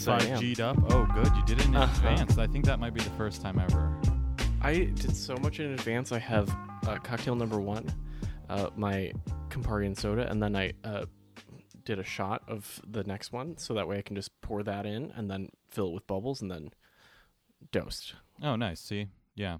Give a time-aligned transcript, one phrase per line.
[0.00, 0.40] Yes, I am.
[0.40, 0.76] 5G'd up?
[0.90, 1.26] Oh, good.
[1.36, 1.92] You did it in Uh-huh.
[2.08, 2.38] advance.
[2.38, 3.94] I think that might be the first time ever.
[4.62, 6.10] I did so much in advance.
[6.10, 6.48] I have
[6.86, 7.92] uh, cocktail number one,
[8.48, 9.12] uh, my
[9.50, 11.04] Campari and soda, and then I uh,
[11.84, 14.86] did a shot of the next one, so that way I can just pour that
[14.86, 16.70] in and then fill it with bubbles and then
[17.70, 18.14] dosed.
[18.42, 18.80] Oh, nice.
[18.80, 19.08] See?
[19.34, 19.58] Yeah.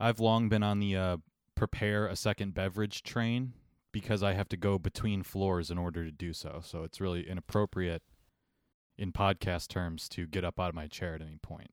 [0.00, 1.16] I've long been on the uh,
[1.54, 3.52] prepare a second beverage train
[3.92, 6.60] because I have to go between floors in order to do so.
[6.64, 8.02] So it's really inappropriate
[9.00, 11.70] in podcast terms to get up out of my chair at any point.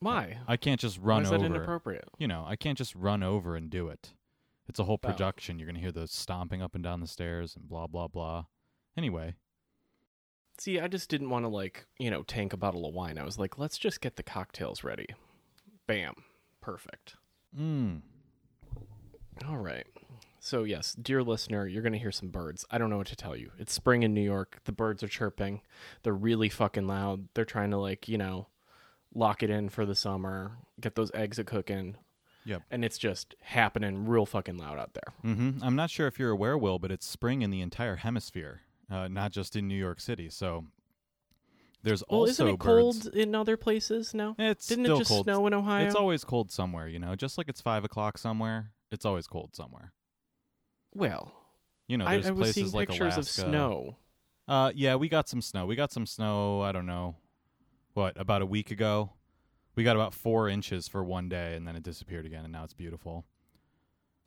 [0.00, 0.38] Why?
[0.48, 1.46] I can't just Why run is that over.
[1.46, 2.08] inappropriate?
[2.18, 4.14] You know, I can't just run over and do it.
[4.68, 5.08] It's a whole Oh.
[5.08, 5.58] production.
[5.58, 8.46] You're going to hear the stomping up and down the stairs and blah, blah, blah.
[8.96, 9.34] Anyway,
[10.58, 13.16] See, I just didn't want to like you know tank a bottle of wine.
[13.18, 15.06] I was like, let's just get the cocktails ready.
[15.86, 16.14] Bam,
[16.60, 17.14] perfect.
[17.58, 18.02] mm,
[19.48, 19.86] All right.
[20.42, 22.64] So, yes, dear listener, you're going to hear some birds.
[22.70, 23.50] I don't know what to tell you.
[23.58, 24.60] It's spring in New York.
[24.64, 25.60] The birds are chirping.
[26.02, 27.28] They're really fucking loud.
[27.34, 28.48] They're trying to, like, you know,
[29.14, 31.96] lock it in for the summer, get those eggs a cooking.
[32.46, 32.62] Yep.
[32.70, 35.12] And it's just happening real fucking loud out there.
[35.22, 38.62] hmm I'm not sure if you're aware, Will, but it's spring in the entire hemisphere,
[38.90, 40.30] uh, not just in New York City.
[40.30, 40.64] So
[41.82, 42.14] there's also.
[42.14, 43.02] Well, also isn't it birds.
[43.02, 44.36] cold in other places now?
[44.38, 45.26] It's Didn't still it just cold.
[45.26, 45.84] snow in Ohio?
[45.84, 47.14] It's always cold somewhere, you know.
[47.14, 49.92] Just like it's five o'clock somewhere, it's always cold somewhere.
[50.94, 51.32] Well,
[51.86, 53.42] You know, I, I was places seeing like pictures Alaska.
[53.42, 53.96] of snow.
[54.48, 55.66] Uh, yeah, we got some snow.
[55.66, 56.60] We got some snow.
[56.62, 57.16] I don't know,
[57.94, 59.12] what about a week ago.
[59.76, 62.64] We got about four inches for one day, and then it disappeared again, and now
[62.64, 63.24] it's beautiful.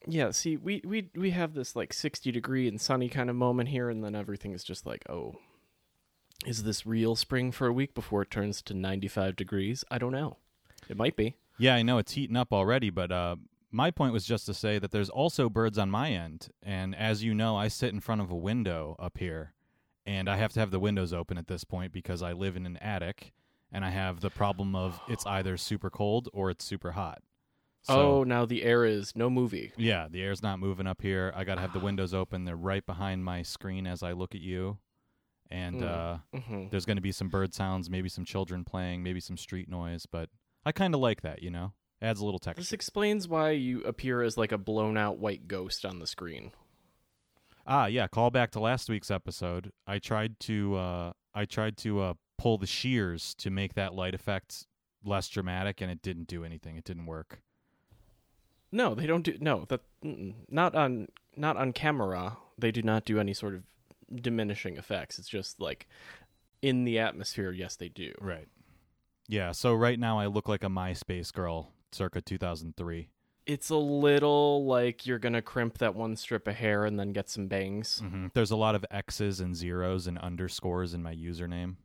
[0.08, 3.70] Yeah, see, we, we we have this like 60 degree and sunny kind of moment
[3.70, 5.36] here, and then everything is just like, oh,
[6.46, 9.84] is this real spring for a week before it turns to 95 degrees?
[9.92, 10.38] I don't know.
[10.90, 11.36] It might be.
[11.58, 13.36] Yeah, I know it's heating up already, but uh,
[13.74, 17.24] my point was just to say that there's also birds on my end, and as
[17.24, 19.54] you know, I sit in front of a window up here,
[20.06, 22.66] and I have to have the windows open at this point because I live in
[22.66, 23.34] an attic,
[23.72, 27.22] and I have the problem of it's either super cold or it's super hot.
[27.82, 29.74] So, oh, now the air is no movie.
[29.76, 31.34] Yeah, the air's not moving up here.
[31.36, 32.46] I got to have the windows open.
[32.46, 34.78] They're right behind my screen as I look at you.
[35.52, 35.84] And Mm.
[35.84, 39.36] uh, hmm there's going to be some bird sounds, maybe some children playing, maybe some
[39.38, 40.30] street noise, but
[40.66, 41.74] I kind of like that, you know?
[42.04, 42.62] Adds a little texture.
[42.62, 46.52] This explains why you appear as like a blown out white ghost on the screen.
[47.66, 49.72] Ah, yeah, call back to last week's episode.
[49.88, 54.14] I tried to uh I tried to uh pull the shears to make that light
[54.14, 54.68] effect
[55.06, 56.76] less dramatic and it didn't do anything.
[56.76, 57.40] It didn't work.
[58.70, 62.36] No, they don't do no, that not on not on camera.
[62.58, 63.64] They do not do any sort of
[64.14, 65.18] diminishing effects.
[65.20, 65.88] It's just like
[66.62, 68.12] in the atmosphere, yes they do.
[68.20, 68.50] Right.
[69.30, 73.10] Yeah, so right now I look like a MySpace girl circa 2003.
[73.46, 77.30] It's a little like you're gonna crimp that one strip of hair and then get
[77.30, 78.00] some bangs.
[78.00, 81.76] hmm There's a lot of X's and zeros and underscores in my username.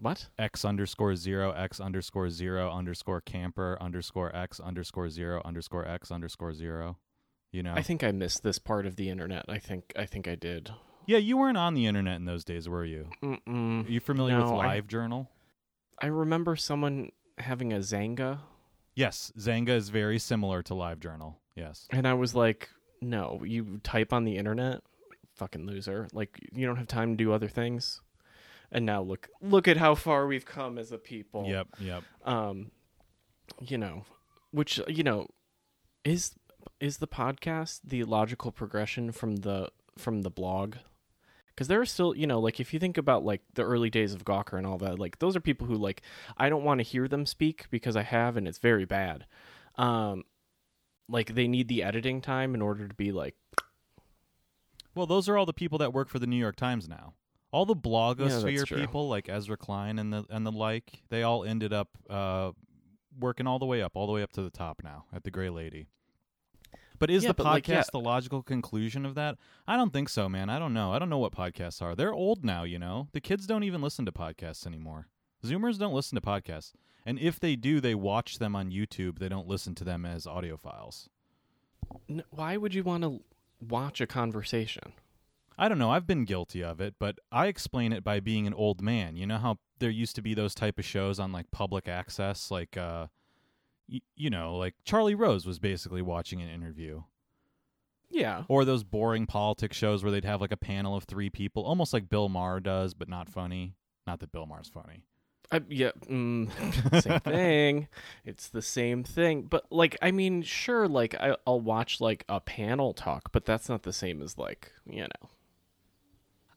[0.00, 0.28] What?
[0.38, 6.52] X underscore zero, X underscore zero, underscore camper, underscore X, underscore zero, underscore X, underscore
[6.54, 6.98] zero.
[7.52, 7.72] You know?
[7.74, 9.46] I think I missed this part of the internet.
[9.48, 10.70] I think I think I did.
[11.06, 13.08] yeah, you weren't on the internet in those days, were you?
[13.22, 13.86] Mm-mm.
[13.86, 15.28] Are you familiar with No, I- LiveJournal?
[16.02, 18.40] I remember someone having a Xanga,
[18.96, 21.36] Yes, Xanga is very similar to LiveJournal.
[21.54, 21.86] Yes.
[21.90, 22.68] and I was like,
[23.00, 24.82] "No, you type on the internet,
[25.34, 26.08] fucking loser!
[26.12, 28.00] Like you don't have time to do other things."
[28.72, 31.46] And now look, look at how far we've come as a people.
[31.46, 32.02] Yep, yep.
[32.24, 32.72] um
[33.60, 34.04] you know
[34.50, 35.28] which you know
[36.04, 36.34] is
[36.80, 40.76] is the podcast the logical progression from the from the blog
[41.56, 44.14] because there are still you know like if you think about like the early days
[44.14, 46.02] of gawker and all that like those are people who like
[46.36, 49.26] i don't want to hear them speak because i have and it's very bad
[49.76, 50.22] um
[51.08, 53.34] like they need the editing time in order to be like
[54.94, 57.12] Well, those are all the people that work for the New York Times now.
[57.52, 58.78] All the blogosphere true.
[58.78, 62.52] people like Ezra Klein and the and the like, they all ended up uh,
[63.18, 65.30] working all the way up, all the way up to the top now at the
[65.30, 65.86] Gray Lady.
[66.98, 67.82] But is Yeah, the podcast like, yeah.
[67.92, 69.36] the logical conclusion of that?
[69.66, 70.48] I don't think so, man.
[70.50, 70.92] I don't know.
[70.92, 71.94] I don't know what podcasts are.
[71.94, 73.08] They're old now, you know.
[73.12, 75.08] The kids don't even listen to podcasts anymore.
[75.44, 76.72] Zoomers don't listen to podcasts.
[77.04, 79.18] And if they do, they watch them on YouTube.
[79.18, 81.08] They don't listen to them as audio files.
[82.08, 83.20] n- why would you want to
[83.60, 84.92] watch a conversation
[85.58, 85.90] I don't know.
[85.90, 89.16] I've been guilty of it, but I explain it by being an old man.
[89.16, 92.50] You know how there used to be those type of shows on like public access,
[92.50, 93.06] like uh,
[93.88, 97.02] you know, like Charlie Rose was basically watching an interview,
[98.10, 101.64] yeah or those boring politics shows where they'd have like a panel of three people,
[101.64, 103.74] almost like Bill Maher does, but not funny.
[104.06, 105.02] Not that Bill Maher's funny.
[105.50, 106.50] I, yeah, mm,
[107.02, 107.88] same thing.
[108.24, 109.42] It's the same thing.
[109.42, 113.68] But like, I mean, sure, like I, I'll watch like a panel talk, but that's
[113.68, 115.28] not the same as like you know.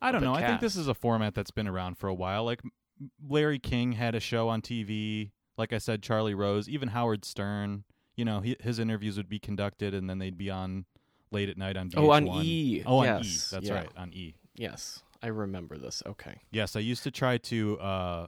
[0.02, 0.34] I don't know.
[0.34, 2.46] I think this is a format that's been around for a while.
[2.46, 2.62] Like
[3.28, 5.32] Larry King had a show on TV.
[5.60, 7.84] Like I said, Charlie Rose, even Howard Stern.
[8.16, 10.86] You know, he, his interviews would be conducted, and then they'd be on
[11.32, 11.98] late at night on VH1.
[11.98, 12.84] Oh, on E.
[12.86, 13.26] Oh, on yes.
[13.26, 13.56] E.
[13.56, 13.74] That's yeah.
[13.74, 14.36] right, on E.
[14.56, 16.02] Yes, I remember this.
[16.06, 16.38] Okay.
[16.50, 18.28] Yes, I used to try to uh,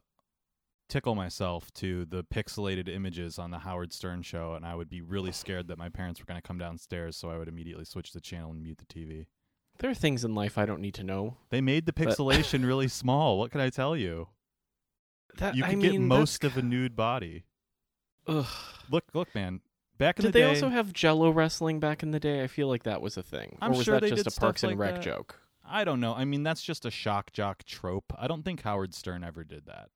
[0.89, 5.01] tickle myself to the pixelated images on the Howard Stern show, and I would be
[5.01, 8.11] really scared that my parents were going to come downstairs, so I would immediately switch
[8.11, 9.27] the channel and mute the TV.
[9.79, 11.37] There are things in life I don't need to know.
[11.49, 13.39] They made the But- pixelation really small.
[13.39, 14.27] What can I tell you?
[15.37, 17.43] That You I could mean, get most of a nude body.
[18.27, 18.45] Ugh.
[18.89, 19.61] Look, look, man.
[19.97, 22.43] Back in Did the they day, also have Jello wrestling back in the day?
[22.43, 23.57] I feel like that was a thing.
[23.61, 25.03] I'm or was sure that they just did a Parks and like Rec that.
[25.03, 25.39] joke?
[25.63, 26.13] I don't know.
[26.13, 28.11] I mean, that's just a shock jock trope.
[28.17, 29.89] I don't think Howard Stern ever did that.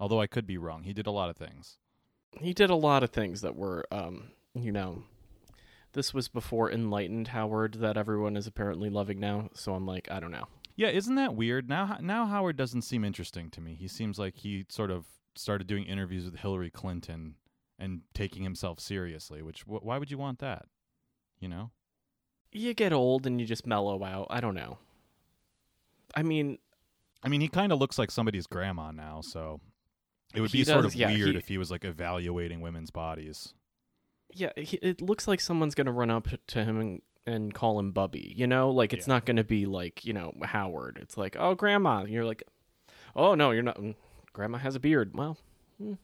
[0.00, 0.82] Although I could be wrong.
[0.82, 1.78] He did a lot of things.
[2.40, 5.04] He did a lot of things that were, um, you know,
[5.92, 9.48] this was before enlightened Howard that everyone is apparently loving now.
[9.54, 10.48] So I'm like, I don't know.
[10.76, 11.68] Yeah, isn't that weird?
[11.68, 13.74] Now, now Howard doesn't seem interesting to me.
[13.74, 17.36] He seems like he sort of started doing interviews with Hillary Clinton
[17.78, 19.40] and taking himself seriously.
[19.42, 20.66] Which, wh- why would you want that?
[21.40, 21.70] You know?
[22.52, 24.26] You get old and you just mellow out.
[24.30, 24.78] I don't know.
[26.14, 26.58] I mean,
[27.22, 29.60] I mean, he kind of looks like somebody's grandma now, so
[30.34, 33.52] it would be sort of yeah, weird he- if he was like evaluating women's bodies.
[34.32, 37.92] yeah, he, it looks like someone's gonna run up to him and, and call him
[37.92, 38.32] Bubby.
[38.36, 39.14] You know, like it's Yeah.
[39.14, 40.98] not gonna be like you know Howard.
[41.00, 42.00] It's like, oh, Grandma.
[42.00, 42.42] And you're like,
[43.14, 43.76] oh no, you're not.
[43.78, 43.94] Mm,
[44.32, 45.12] grandma has a beard.
[45.14, 45.36] Well,
[45.78, 45.94] hmm.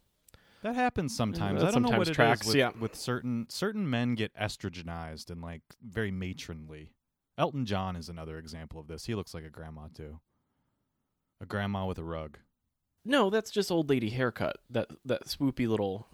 [0.63, 1.61] That happens sometimes.
[1.61, 2.71] that I don't know sometimes what it tracks, with, yeah.
[2.79, 6.91] with certain certain men get estrogenized and like very matronly.
[7.37, 9.07] Elton John is another example of this.
[9.07, 10.21] He looks like a grandma too.
[11.41, 12.39] A grandma with a rug.
[13.05, 14.59] no, that's just old lady haircut.
[14.71, 16.07] That that swoopy little,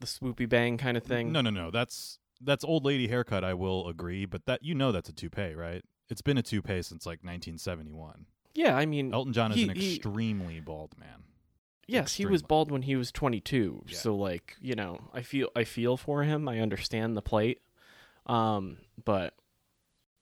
[0.00, 1.30] the swoopy bang kind of thing.
[1.30, 1.70] No, no, no.
[1.70, 3.44] That's that's old lady haircut.
[3.44, 5.82] I will agree, but that you know that's a toupee, right?
[6.10, 8.26] It's been a toupee since like 1971.
[8.54, 11.24] Yeah, I mean, Elton John is He- an he- extremely bald man.
[11.88, 13.84] yes, he was bald when he was 22.
[13.88, 13.96] Yeah.
[13.96, 16.48] So like, you know, I feel I feel for him.
[16.48, 17.58] I understand the plight.
[18.26, 19.34] Um, but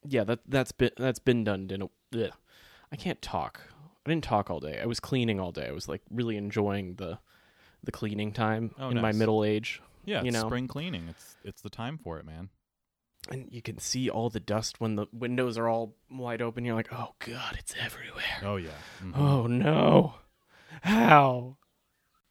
[0.04, 1.86] yeah, that that's been that's been done in a.
[2.24, 2.32] Ugh.
[2.90, 3.60] I can't talk.
[4.04, 4.80] I didn't talk all day.
[4.82, 5.66] I was cleaning all day.
[5.69, 7.19] I was like really enjoying the
[7.84, 9.80] the cleaning time Oh, in my middle age.
[10.04, 10.46] Yeah, You know.
[10.46, 11.08] spring cleaning.
[11.08, 12.49] It's it's the time for it, man.
[13.31, 16.64] And you can see all the dust when the windows are all wide open.
[16.64, 18.40] You're like, oh god, it's everywhere.
[18.43, 18.70] Oh yeah.
[19.00, 19.16] Mhm.
[19.16, 20.14] Oh no,
[20.82, 21.56] how?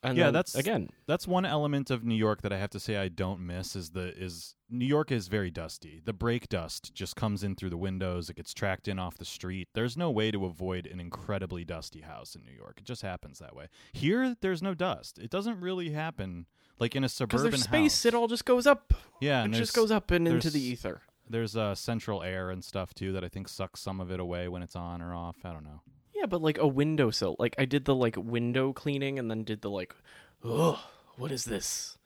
[0.03, 0.89] And Yeah, that's- again.
[1.05, 3.91] that's one element of New York that I have to say I don't miss is
[3.91, 6.01] the is New York is very dusty.
[6.03, 9.25] The brake dust just comes in through the windows, it gets tracked in off the
[9.25, 9.69] street.
[9.75, 12.79] There's no way to avoid an incredibly dusty house in New York.
[12.79, 13.67] It just happens that way.
[13.93, 15.19] Here there's no dust.
[15.19, 16.47] It doesn't really happen
[16.81, 18.05] like in a suburban there's space, house.
[18.07, 18.93] it all just goes up.
[19.21, 21.01] yeah, it just goes up and into the ether.
[21.29, 24.47] There's uh, central air and stuff too that I think sucks some of it away
[24.47, 25.37] when it's on or off.
[25.45, 25.81] I don't know.
[26.13, 27.35] Yeah, but like a windowsill.
[27.39, 29.95] Like I did the like window cleaning and then did the like,
[30.43, 30.79] ugh,
[31.17, 31.97] what is this?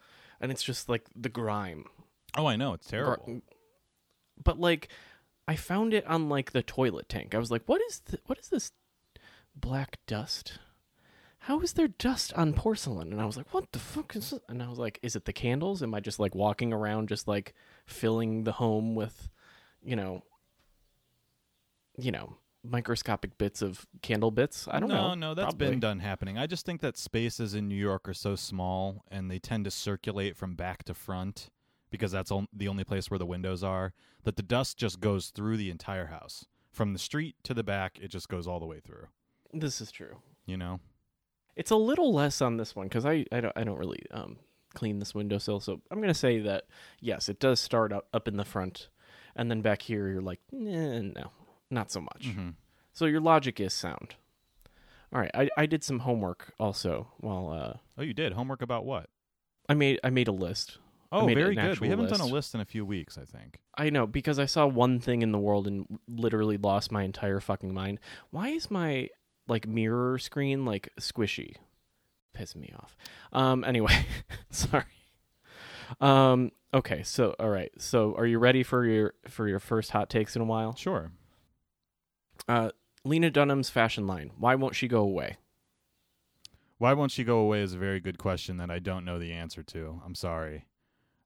[0.42, 1.86] And it's just like the grime.
[2.38, 3.42] Oh, I know it's terrible.
[4.44, 4.90] But like,
[5.48, 7.34] I found it on like the toilet tank.
[7.34, 8.72] I was like, what is th- what is this
[9.56, 10.60] black dust?
[11.46, 13.12] How is there dust on porcelain?
[13.12, 14.40] And I was like, what the fuck is this?
[14.50, 15.84] And I was like, is it the candles?
[15.84, 17.54] Am I just like walking around just like
[17.86, 19.30] filling the home with,
[19.84, 20.24] you know,
[22.00, 24.68] you know, microscopic bits of candle bits?
[24.72, 25.08] I don't no, know.
[25.10, 25.70] No, no, that's Probably.
[25.70, 26.36] been done happening.
[26.40, 29.72] I just think that spaces in New York are so small and they tend to
[29.72, 31.52] circulate from back to front
[31.92, 35.58] because that's the only place where the windows are that the dust just goes through
[35.58, 36.48] the entire house.
[36.72, 39.10] From the street to the back, it just goes all the way through,
[39.54, 40.18] This is true.
[40.48, 40.80] you know?
[41.56, 44.38] It's a little less on this one because I, I don't I don't really um
[44.74, 45.60] clean this windowsill.
[45.60, 46.66] So I'm gonna say that
[47.00, 48.90] yes, it does start up up in the front,
[49.36, 51.32] and then back here you're like, eh, no,
[51.70, 52.28] not so much.
[52.28, 52.50] hmm
[52.94, 54.16] So your logic is sound.
[55.14, 58.34] All right, I, I did some homework also while uh Oh, you did?
[58.34, 59.10] Homework about what?
[59.70, 60.78] I made I made a list.
[61.12, 61.80] Oh, very good.
[61.80, 62.34] We haven't done a list.
[62.34, 63.60] list in a few weeks, I think.
[63.78, 67.40] I know because I saw one thing in the world and literally lost my entire
[67.40, 68.00] fucking mind.
[68.32, 69.10] Why is my
[69.48, 71.56] like mirror screen like squishy?
[72.38, 72.96] Pissing me off.
[73.32, 74.06] Um anyway,
[74.50, 74.84] sorry.
[76.02, 77.72] Um okay, so all right.
[77.78, 80.75] So are you ready for your for your first hot takes in a while?
[80.75, 81.12] Sure.
[82.48, 82.72] Uh
[83.04, 84.32] Lena Dunham's fashion line.
[84.38, 85.38] Why won't she go away?
[86.78, 89.32] Why won't she go away is a very good question that I don't know the
[89.32, 90.02] answer to.
[90.06, 90.66] I'm sorry.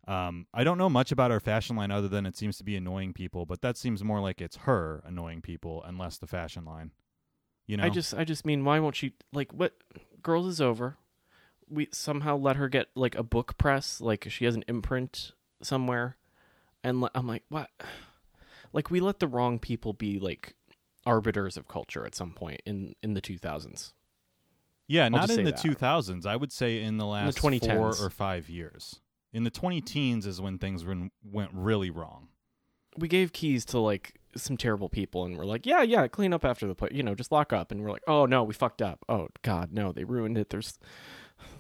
[0.08, 2.76] Um, I don't know much about her fashion line other than it seems to be
[2.76, 6.66] annoying people, but that seems more like it's her annoying people and less the fashion
[6.66, 6.92] line.
[7.70, 9.76] You know, I just I just mean why won't she like what
[10.24, 10.98] Girls is over.
[11.70, 16.18] We somehow let her get like a book press, like she has an imprint somewhere.
[16.84, 17.70] And le- I'm like, what?
[18.72, 20.54] Like we let the wrong people be like
[21.04, 23.94] arbiters of culture at some point in in the 2000s.
[24.88, 25.60] Yeah, not in the that.
[25.60, 26.28] 2000s.
[26.28, 28.00] I would say in the last four 2010s.
[28.00, 29.00] or five years.
[29.34, 32.28] In the 20 teens is when things went went really wrong.
[32.98, 36.46] We gave keys to like some terrible people and we're like, "Yeah, yeah, clean up
[36.46, 38.82] after the play, you know, just lock up." And we're like, "Oh no, we fucked
[38.82, 39.06] up.
[39.08, 40.50] Oh god, no, they ruined it.
[40.50, 40.80] There's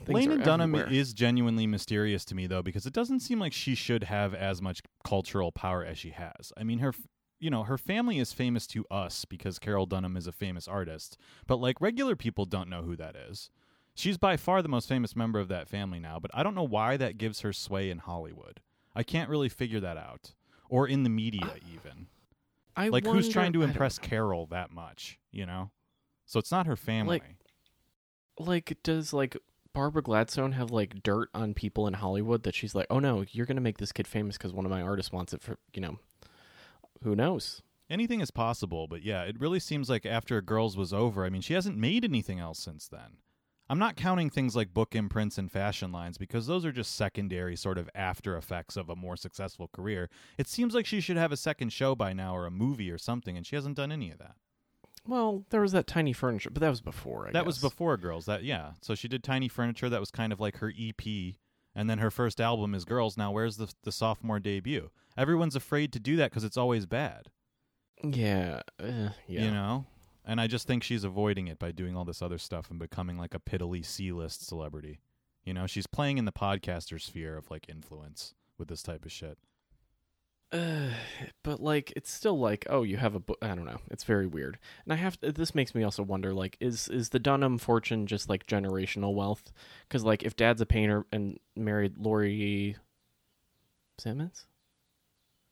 [0.07, 3.75] Lena Dunham everywhere." is genuinely mysterious to me though because it doesn't seem like she
[3.75, 6.51] should have as much cultural power as she has.
[6.57, 6.93] I mean her
[7.39, 11.17] you know, her family is famous to us because Carroll Dunham is a famous artist,
[11.47, 13.49] but like regular people don't know who that is.
[13.95, 16.63] She's by far the most famous member of that family now, but I don't know
[16.63, 18.61] why that gives her sway in Hollywood.
[18.95, 20.33] I can't really figure that out.
[20.69, 22.07] Or in the media even.
[22.75, 23.99] I Like who's trying to impress.
[23.99, 25.71] Carroll that much, you know?
[26.25, 27.21] So it's not her family.
[28.37, 29.35] like does like
[29.73, 33.45] Barbara Gladstone have like dirt on people in Hollywood that she's like, "Oh no, you're
[33.45, 35.81] going to make this kid famous cuz one of my artists wants it for, you
[35.81, 35.99] know,
[37.03, 41.25] who knows?" Anything is possible, but yeah, it really seems like after Girls was over,
[41.25, 43.17] I mean, she hasn't made anything else since then.
[43.69, 47.55] I'm not counting things like book imprints and fashion lines because those are just secondary
[47.55, 50.09] sort of after effects of a more successful career.
[50.37, 52.97] It seems like she should have a second show by now or a movie or
[52.97, 54.35] something, and she hasn't done any of that.
[55.07, 58.25] Well, there was that tiny furniture, but that was before, I that was before Girls.
[58.25, 58.71] That yeah.
[58.81, 59.89] So she did Tiny Furniture.
[59.89, 61.35] That was kind of like her EP,
[61.73, 63.17] and then her first album is Girls.
[63.17, 64.89] Now where's the the sophomore debut?
[65.17, 67.27] Everyone's afraid to do that because it's always bad.
[68.03, 69.45] Yeah, uh, yeah.
[69.45, 69.85] You know?
[70.29, 73.17] And I just think she's avoiding it by doing all this other stuff and becoming
[73.17, 74.99] like a piddly C list celebrity.
[75.43, 79.11] You know, she's playing in the podcaster sphere of like influence with this type of
[79.11, 79.39] shit.
[80.51, 80.89] Uh,
[81.43, 84.25] but like it's still like oh you have a book i don't know it's very
[84.25, 88.07] weird and i have this makes me also wonder like is is the dunham fortune
[88.07, 89.51] just like generational wealth
[89.87, 92.75] because like if dad's a painter and married laurie
[93.99, 94.45] simmons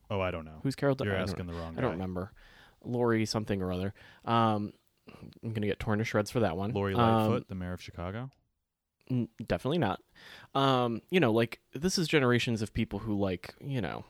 [0.09, 0.61] Oh, I don't know.
[0.63, 1.79] who's carroll Dun- You're asking the wrong guy.
[1.79, 2.31] i don't remember
[2.87, 3.93] laurie something or other
[4.25, 4.71] um
[5.43, 7.81] i'm gonna get torn to shreds for that one Lori Um, Lightfoot, the mayor of
[7.81, 8.29] Chicago.
[9.09, 10.01] N- definitely not.
[10.53, 14.03] Um, you know, like this is generations of people who like, you know,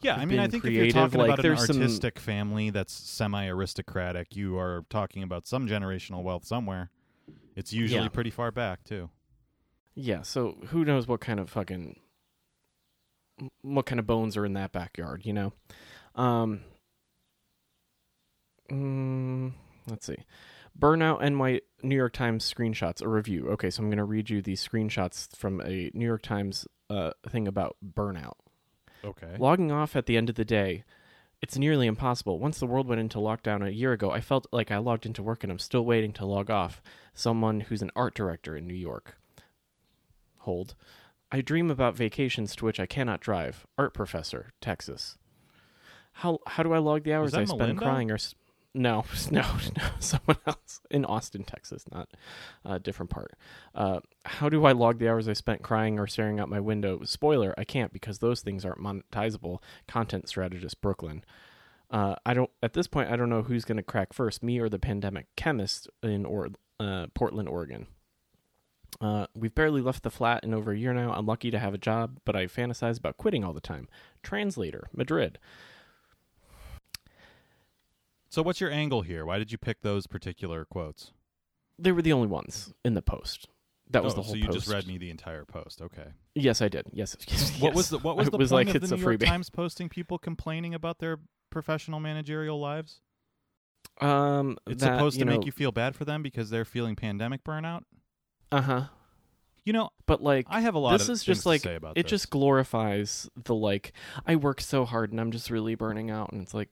[0.00, 2.70] Yeah, I mean, I think if you're talking like, about an there's some- artistic family
[2.70, 6.90] that's semi-aristocratic, you are talking about some generational wealth somewhere.
[7.56, 8.08] It's usually Yeah.
[8.08, 9.10] pretty far back too.
[9.94, 10.22] yeah.
[10.22, 12.00] So who knows what kind of fucking,
[13.62, 15.24] what kind of bones are in that backyard?
[15.24, 15.52] You know.
[16.14, 16.60] Um.
[18.70, 19.52] mm,
[19.88, 20.16] let's see.
[20.78, 23.48] Burnout NY New York Times screenshots a review.
[23.50, 27.12] Okay, so I'm going to read you these screenshots from a New York Times uh,
[27.28, 28.34] thing about burnout.
[29.04, 29.36] Okay.
[29.38, 30.84] Logging off at the end of the day,
[31.42, 32.38] it's nearly impossible.
[32.38, 35.22] Once the world went into lockdown a year ago, I felt like I logged into
[35.22, 36.82] work and I'm still waiting to log off.
[37.12, 39.18] Someone who's an art director in New York.
[40.38, 40.74] Hold.
[41.30, 43.66] I dream about vacations to which I cannot drive.
[43.76, 45.18] Art professor, Texas.
[46.14, 48.18] How how do I log the hours I spend crying or
[48.74, 49.42] no, no,
[49.76, 52.08] no, someone else in Austin, Texas, not
[52.64, 53.34] a different part.
[53.74, 57.02] Uh, how do I log the hours I spent crying or staring out my window?
[57.04, 59.58] Spoiler: I can't because those things aren't monetizable.
[59.86, 61.24] Content strategist Brooklyn.
[61.90, 62.50] Uh, I don't.
[62.62, 65.26] At this point, I don't know who's going to crack first, me or the pandemic
[65.36, 66.48] chemist in or
[66.80, 67.86] uh, Portland, Oregon.
[69.00, 71.12] Uh, we've barely left the flat in over a year now.
[71.12, 73.88] I'm lucky to have a job, but I fantasize about quitting all the time.
[74.22, 75.38] Translator, Madrid.
[78.34, 79.24] So what's your angle here?
[79.24, 81.12] Why did you pick those particular quotes?
[81.78, 83.46] They were the only ones in the post.
[83.90, 84.58] That was Oh, the whole so you post.
[84.58, 85.80] just read me the entire post.
[85.80, 86.08] Okay.
[86.34, 86.86] Yes, I did.
[86.92, 87.16] Yes.
[87.28, 89.04] yes What was the what was the was point like, of it's the a New
[89.04, 89.26] York freebie.
[89.26, 93.00] Times posting people complaining about their professional managerial lives?
[94.00, 96.96] Um, It's that, supposed to know, make you feel bad for them because they're feeling
[96.96, 97.82] pandemic burnout.
[98.50, 98.84] Uh huh.
[99.64, 101.74] You know, But like, I have a lot this of is just like to say
[101.76, 102.10] about it this.
[102.10, 103.92] just glorifies the like
[104.26, 106.70] I work so hard and I'm just really burning out, and it's like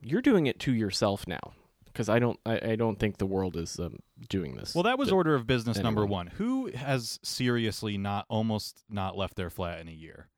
[0.00, 1.52] you're doing it to yourself now
[1.86, 4.74] because I don't I, I don't think the world is um, doing this.
[4.74, 6.28] Well, that was order of business number one.
[6.28, 10.28] Who has seriously not almost not left their flat in a year?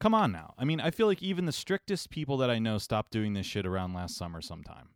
[0.00, 0.54] Come on now.
[0.58, 3.46] I mean, I feel like even the strictest people that I know stopped doing this
[3.46, 4.88] shit around last summer sometime.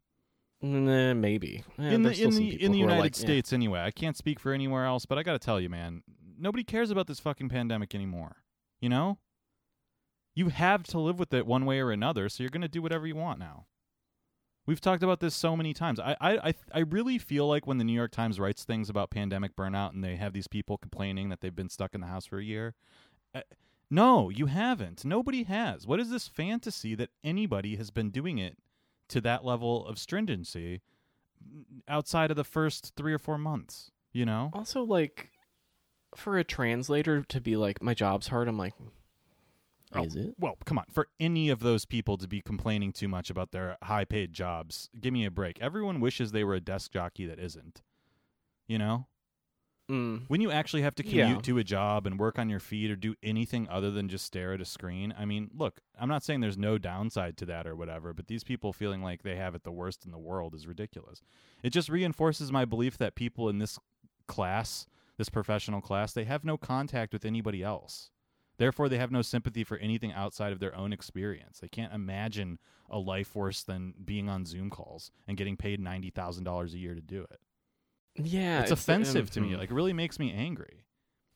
[0.63, 3.23] Nah, maybe Eh, in the in the in the United like, yeah.
[3.25, 3.81] States anyway.
[3.81, 6.03] I can't speak for anywhere else, but I got to tell you, man,
[6.39, 8.37] nobody cares about this fucking pandemic anymore.
[8.81, 9.19] You know?
[10.35, 12.83] You have to live with it one way or another, so you're going to do
[12.83, 13.67] whatever you want now.
[14.67, 16.01] We've talked about this so many times.
[16.01, 19.55] I, I I really feel like when the New York Times writes things about pandemic
[19.55, 22.39] burnout and they have these people complaining that they've been stuck in the house for
[22.39, 22.75] a year,
[23.35, 23.43] uh,
[23.91, 25.05] no, you haven't.
[25.05, 25.87] Nobody has.
[25.87, 28.59] What is this fantasy that anybody has been doing it
[29.09, 30.83] to that level of stringency
[31.87, 33.93] outside of the first three or four months?
[34.13, 34.51] You know?
[34.53, 35.31] Also, like,
[36.17, 38.75] for a translator to be like, my job's hard, I'm like,
[39.95, 40.35] Oh, Is it?
[40.39, 40.85] Well, come on.
[40.91, 44.91] For any of those people to be complaining too much about their high paid jobs,
[45.01, 45.61] give me a break.
[45.61, 47.83] Everyone wishes they were a desk jockey that isn't.
[48.67, 49.07] You know?
[49.89, 50.25] Mm.
[50.27, 51.41] When you actually have to commute Yeah.
[51.43, 54.53] to a job and work on your feet or do anything other than just stare
[54.53, 57.77] at a screen, I mean, look, I'm not saying there's no downside to that or
[57.77, 60.67] whatever, but these people feeling like they have it the worst in the world is
[60.67, 61.23] ridiculous.
[61.63, 63.79] It just reinforces my belief that people in this
[64.27, 64.89] class,
[65.19, 68.11] this professional class, they have no contact with anybody else.
[68.59, 71.59] Therefore, they have no sympathy for anything outside of their own experience.
[71.61, 72.59] They can't imagine
[72.91, 77.01] a life worse than being on Zoom calls and getting paid $90,000 a year to
[77.01, 77.41] do it.
[78.15, 79.51] Yeah, it's, offensive um, to me.
[79.51, 79.59] mm.
[79.59, 80.85] Like, it really makes me angry.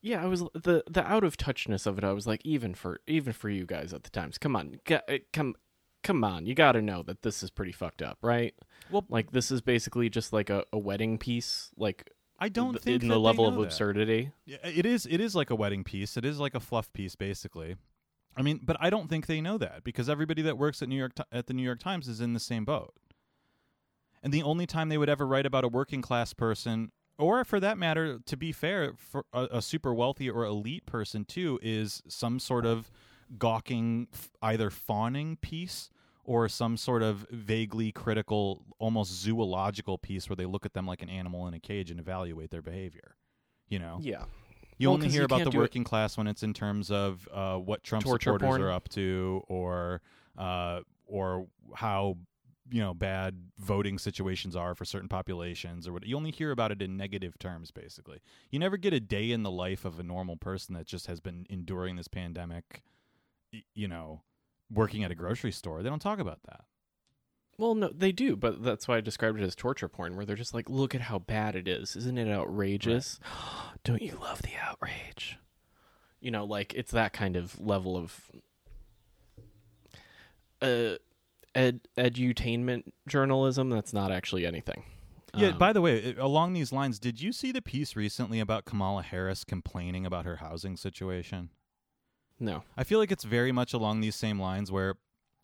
[0.03, 2.05] Yeah, I was the the out of touchness of it.
[2.05, 4.95] I was like, even for even for you guys at the times, come on, g-
[4.95, 5.57] uh, come,
[6.03, 8.55] come on, you got to know that this is pretty fucked up, right?
[8.91, 12.83] Well- like this is basically just like a, a wedding piece, like I don't th-
[12.83, 13.63] think in the level of that.
[13.63, 14.33] absurdity.
[14.47, 15.07] Yeah, It is.
[15.07, 16.17] It is like a wedding piece.
[16.17, 17.77] It is like a fluff piece, basically.
[18.37, 20.97] I mean, but I don't think they know that because everybody that works at New
[20.97, 22.95] York at the New York Times is in the same boat.
[24.23, 27.59] And the only time they would ever write about a working class person, or for
[27.61, 32.03] that matter, to be fair, for a, a super wealthy or elite person too, is
[32.09, 32.91] some sort of
[33.39, 34.09] gawking,
[34.43, 35.91] either fawning piece
[36.31, 41.03] or some sort of vaguely critical, almost zoological piece where they look at them like
[41.03, 43.17] an animal in a cage and evaluate their behavior.
[43.69, 44.27] You know, Yeah,
[44.79, 46.89] you Well, only hear you about the do it- working class when it's in terms
[46.93, 48.63] of uh, what Trump Torture supporters porn.
[48.63, 50.03] are up to, or
[50.39, 52.17] uh, or how
[52.71, 56.07] you know bad voting situations are for certain populations, or what.
[56.07, 57.73] You only hear about it in negative terms.
[57.73, 61.09] Basically, you never get a day in the life of a normal person that just
[61.09, 62.83] has been enduring this pandemic.
[63.75, 64.23] You know,
[64.71, 65.83] working at a grocery store.
[65.83, 66.65] They don't talk about that.
[67.59, 70.35] Well, no, they do, but that's why I described it as torture porn, where they're
[70.35, 71.95] just like, "Look at how bad it is!
[71.95, 73.21] Isn't it outrageous?
[73.85, 75.39] Don't you love the outrage?"
[76.21, 78.31] You know, like it's that kind of level of
[80.63, 80.97] uh,
[81.55, 83.69] ed edutainment journalism.
[83.69, 84.85] That's not actually anything.
[85.35, 85.49] Yeah.
[85.49, 89.03] Um, by the way, along these lines, did you see the piece recently about Kamala
[89.03, 91.51] Harris complaining about her housing situation?
[92.41, 94.97] No, I feel like it's very much along these same lines where,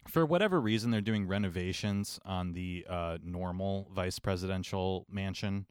[0.08, 5.66] for whatever reason, they're doing renovations on the uh, normal vice presidential mansion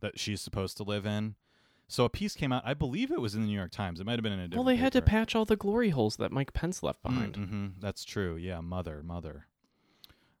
[0.00, 1.36] that she's supposed to live in.
[1.86, 2.62] So a piece came out.
[2.64, 4.00] I believe it was in the New York Times.
[4.00, 4.66] It might have been in a well, different.
[4.66, 5.10] they had to paper.
[5.10, 7.34] patch all the glory holes that Mike Pence left behind.
[7.36, 7.66] Mm-hmm.
[7.80, 8.36] That's true.
[8.36, 9.46] Yeah, mother, mother.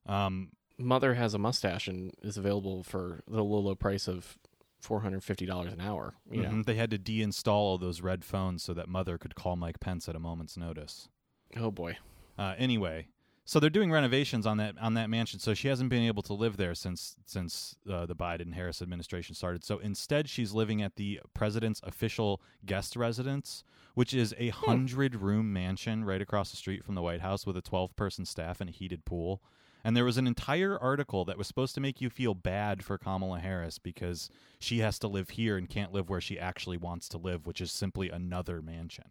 [0.06, 4.38] Um, Mother has a mustache and is available for the low, low price of
[4.84, 6.14] four hundred fifty dollars an hour.
[6.30, 6.64] You know, mhm.
[6.66, 10.08] they had to deinstall all those red phones so that mother could call Mike Pence
[10.08, 11.08] at a moment's notice.
[11.56, 11.96] oh boy.
[12.36, 13.06] Uh, anyway,
[13.46, 15.38] so they're doing renovations on that on that mansion.
[15.38, 19.34] So she hasn't been able to live there since since uh, the Biden Harris administration
[19.34, 19.64] started.
[19.64, 25.52] So instead, she's living at the president's official guest residence, which is a hundred room
[25.52, 28.70] mansion right across the street from the White House with a twelve person staff and
[28.70, 29.42] a heated pool.
[29.84, 32.96] And there was an entire article that was supposed to make you feel bad for
[32.96, 37.06] Kamala Harris because she has to live here and can't live where she actually wants
[37.10, 39.10] to live, which is simply another mansion.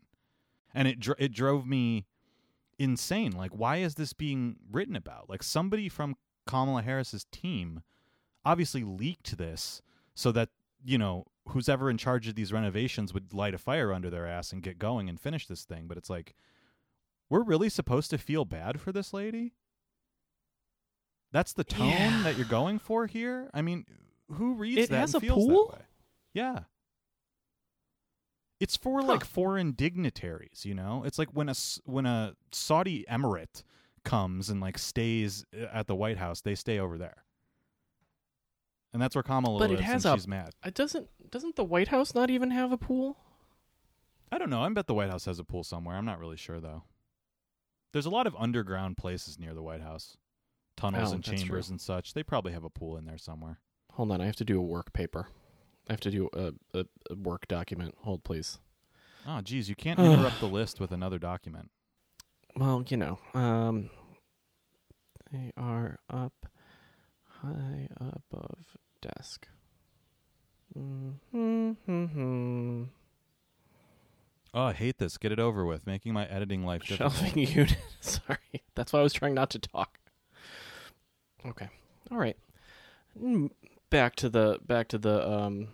[0.74, 2.08] And it dr- it drove me
[2.80, 3.34] insane.
[3.34, 5.30] Like, why is this being written about?
[5.30, 6.16] Like, somebody from
[6.48, 7.84] Kamala Harris's team
[8.44, 9.84] obviously leaked this
[10.16, 10.50] so that,
[10.84, 14.26] you know, who's ever in charge of these renovations would light a fire under their
[14.26, 15.86] ass and get going and finish this thing.
[15.88, 16.34] But it's like,
[17.30, 19.54] we're really supposed to feel bad for this lady?
[21.34, 22.22] That's the tone Yeah.
[22.24, 23.50] that you're going for here?
[23.54, 23.86] I mean,
[24.32, 25.78] who reads It that has and a pool?
[26.34, 26.60] Yeah.
[28.60, 29.08] It's for Huh.
[29.08, 31.04] like foreign dignitaries, you know.
[31.04, 33.64] It's like when a when a Saudi emirate
[34.06, 37.26] comes and like stays uh, at the White House, they stay over there,
[38.94, 39.86] and that's where Kamala But it lives.
[39.88, 40.52] has and a- she's mad.
[40.64, 43.18] It doesn't doesn't the White House not even have a pool?
[44.32, 44.62] I don't know.
[44.64, 45.98] I bet the White House has a pool somewhere.
[45.98, 46.84] I'm not really sure though.
[47.92, 50.18] There's a lot of underground places near the White House,
[50.78, 51.74] tunnels Oh, and chambers true.
[51.74, 52.14] and such.
[52.14, 53.60] They probably have a pool in there somewhere.
[53.94, 55.28] Hold on, I have to do a work paper.
[55.90, 57.96] I have to do a, a, a work document.
[58.02, 58.60] Hold please.
[59.28, 61.70] Oh, geez, you can't interrupt the list with another document.
[62.56, 63.90] Well, you know, um,
[65.32, 66.46] they are up
[67.42, 69.48] high above desk.
[70.78, 72.84] Mm-hmm.
[74.56, 75.18] Oh, I hate this.
[75.18, 75.88] Get it over with.
[75.88, 77.14] Making my editing life difficult.
[77.14, 77.78] Shelving unit.
[78.02, 78.38] Sorry,
[78.76, 79.98] that's why I was trying not to talk.
[81.46, 81.70] Okay,
[82.12, 82.38] all right.
[83.22, 83.52] Mm,
[83.90, 85.68] Back to the back to the um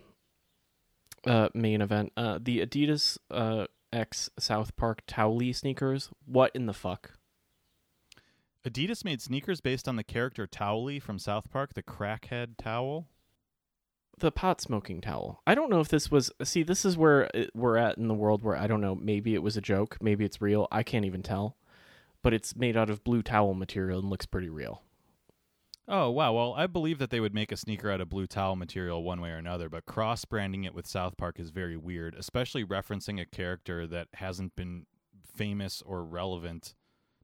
[1.26, 2.12] uh main event.
[2.16, 6.10] Uh, the Adidas uh X South Park Towelie sneakers.
[6.26, 7.12] What in the fuck?
[8.66, 13.06] Adidas made sneakers based on the character Towelie from South Park, the crackhead towel.
[14.18, 15.40] the pot smoking towel.
[15.46, 16.30] I don't know if this was.
[16.42, 18.94] See, this is where it- we're at in the world where I don't know.
[18.94, 19.96] Maybe it was a joke.
[20.02, 20.68] Maybe it's real.
[20.70, 21.56] I can't even tell.
[22.22, 24.82] But it's made out of blue towel material and looks pretty real.
[25.92, 26.32] Oh wow!
[26.32, 29.20] Well, I believe that they would make a sneaker out of blue towel material one
[29.20, 33.20] way or another, but cross branding it with South Park is very weird, especially referencing
[33.20, 34.86] a character that hasn't been
[35.36, 36.76] famous or relevant,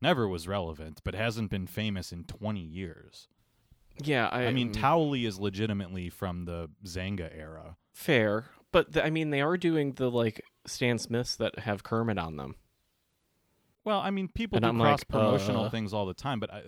[0.02, 3.28] never was relevant, but hasn't been famous in twenty years.
[4.02, 7.76] Yeah, I, I mean, mm, Towelie is legitimately from the Xanga era.
[7.92, 8.46] fair.
[8.72, 12.36] But th- I mean, they are doing the like Stan Smiths that have Kermit on
[12.36, 12.56] them.
[13.84, 15.70] Well, I mean, people And do cross promotional uh.
[15.70, 16.62] things all the time, but I,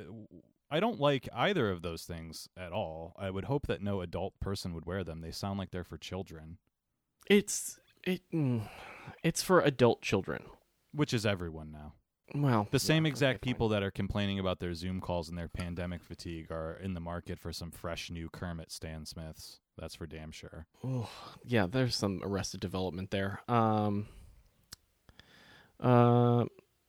[0.70, 3.14] I don't like either of those things at all.
[3.18, 5.20] I would hope that no adult person would wear them.
[5.22, 6.58] They sound like they're for children,
[7.28, 8.22] It's it.
[8.32, 8.68] Mm,
[9.22, 10.42] it's for adult children.
[10.92, 11.94] which is everyone now.
[12.34, 13.54] Well, The same yeah, exact okay, fine.
[13.54, 17.00] people that are complaining about their Zoom calls and their pandemic fatigue are in the
[17.00, 19.60] market for some fresh new Kermit Stan Smiths.
[19.78, 20.66] That's for damn sure.
[20.84, 21.08] Oh,
[21.44, 23.40] yeah, there's some arrested development there.
[23.48, 24.08] Um,
[25.80, 26.44] uh,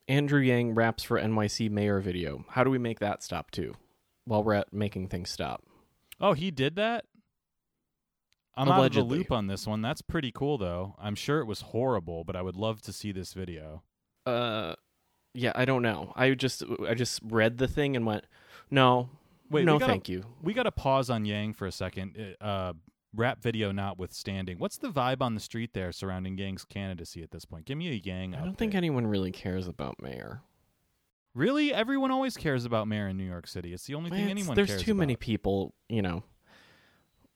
[0.10, 2.44] Andrew Yang raps for NYC mayor video.
[2.50, 3.76] How do we make that stop too?
[4.26, 5.64] While we're at making things stop.
[6.20, 7.06] Oh, he did that?
[8.58, 9.82] I'm out of the loop on this one.
[9.82, 10.96] That's pretty cool, though.
[11.00, 13.84] I'm sure it was horrible, but I would love to see this video.
[14.26, 14.76] Uh,
[15.34, 16.12] yeah, I don't know.
[16.16, 18.26] I just I just read the thing and went,
[18.70, 19.10] no,
[19.50, 20.24] Wait, no, gotta, thank you.
[20.42, 22.36] We got to pause on Yang for a second.
[22.42, 22.74] Uh,
[23.16, 27.46] rap video notwithstanding, what's the vibe on the street there surrounding Yang's candidacy at this
[27.46, 27.66] point?
[27.66, 28.36] Give me a Yang.
[28.36, 30.42] I don't think anyone really cares about mayor.
[31.36, 33.74] Really, everyone always cares about mayor in New York City.
[33.74, 36.24] It's the only thing anyone there's too many people, you know,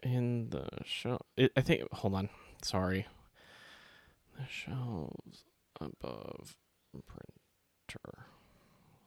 [0.01, 1.19] in the show.
[1.37, 1.83] It, I think.
[1.93, 2.29] Hold on.
[2.63, 3.05] Sorry.
[4.37, 5.45] The shelves
[5.79, 6.55] above
[6.91, 8.25] printer.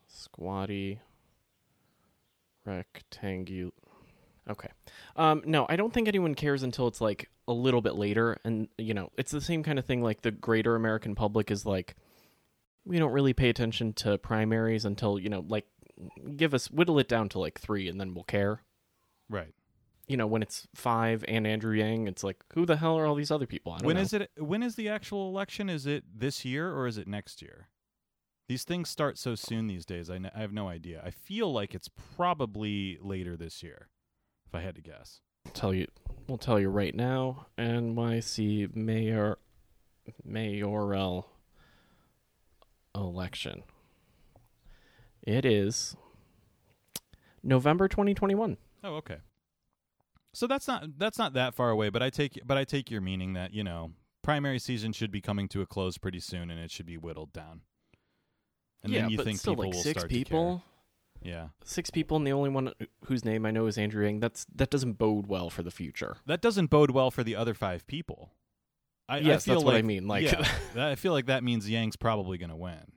[0.06, 1.00] Squatty.
[2.64, 3.72] Rectangular.
[4.48, 4.68] Okay.
[5.16, 8.68] Um, no, I don't think anyone cares until it's like a little bit later, and
[8.78, 10.02] you know, it's the same kind of thing.
[10.02, 11.96] Like the greater American public is like,
[12.84, 15.66] we don't really pay attention to primaries until you know, like,
[16.36, 18.62] give us whittle it down to like three, and then we'll care.
[19.28, 19.52] Right.
[20.06, 23.16] You know, when it's five and Andrew Yang, it's like, who the hell are all
[23.16, 23.72] these other people?
[23.72, 24.02] I don't When know.
[24.02, 24.30] is it?
[24.38, 25.68] When is the actual election?
[25.68, 27.66] Is it this year or is it next year?
[28.48, 30.08] These things start so soon these days.
[30.08, 31.02] I, n- I have no idea.
[31.04, 33.88] I feel like it's probably later this year,
[34.56, 35.20] I had to guess.
[35.54, 35.86] tell you
[36.26, 39.38] we'll tell you right now NYC mayor
[40.24, 41.28] mayoral
[42.94, 43.62] election
[45.22, 45.96] it is
[47.42, 49.16] November 2021 Oh, okay.
[50.32, 53.00] So that's not that's not that far away, but I take but I take your
[53.00, 53.92] meaning that you know
[54.22, 57.32] primary season should be coming to a close pretty soon, and it should be whittled
[57.32, 57.62] down.
[58.84, 60.75] And yeah then you but think still people like will six start people to care.
[61.22, 62.72] Yeah, six people and the only one
[63.06, 66.18] whose name I know is Andrew Yang that's that doesn't bode well for the future
[66.26, 68.30] that doesn't bode well for the other five people.
[69.08, 71.26] I, yes I feel that's like, what I mean like yeah, that- I feel like
[71.26, 72.92] that means Yang's probably going to win.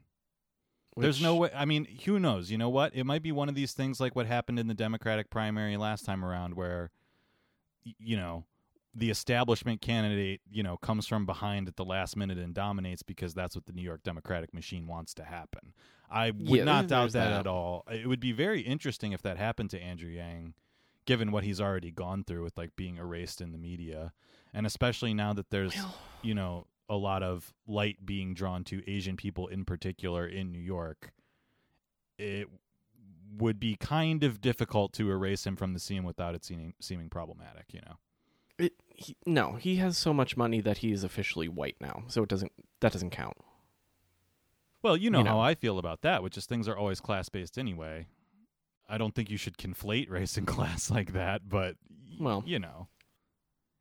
[0.97, 1.49] There's no way.
[1.55, 2.51] I mean, who knows?
[2.51, 2.93] You know what?
[2.93, 6.03] It might be one of these things like what happened in the Democratic primary last
[6.03, 6.91] time around, where,
[7.84, 8.43] you know,
[8.99, 13.33] the establishment candidate, you know, comes from behind at the last minute and dominates because
[13.33, 15.73] that's what the New York Democratic machine wants to happen.
[16.12, 17.39] I would Yeah, not doubt that, that.
[17.41, 17.85] at all.
[17.89, 20.53] It would be very interesting if that happened to Andrew Yang,
[21.05, 24.12] given what he's already gone through with like being erased in the media,
[24.53, 28.81] and especially now that there's Well, you know a lot of light being drawn to
[28.89, 31.13] Asian people in particular in New York,
[32.17, 32.47] it
[33.38, 37.09] would be kind of difficult to erase him from the scene without it seeming seeming
[37.09, 37.65] problematic.
[37.71, 37.97] You know.
[38.59, 42.21] It, he, no he has so much money that he is officially white now so
[42.23, 43.37] it doesn't that doesn't count
[44.81, 45.31] Well, you know, You know.
[45.31, 48.07] how I feel about that, which is things are always class based anyway.
[48.87, 51.75] I don't think you should conflate race and class like that, but
[52.19, 52.43] Well.
[52.45, 52.87] you know,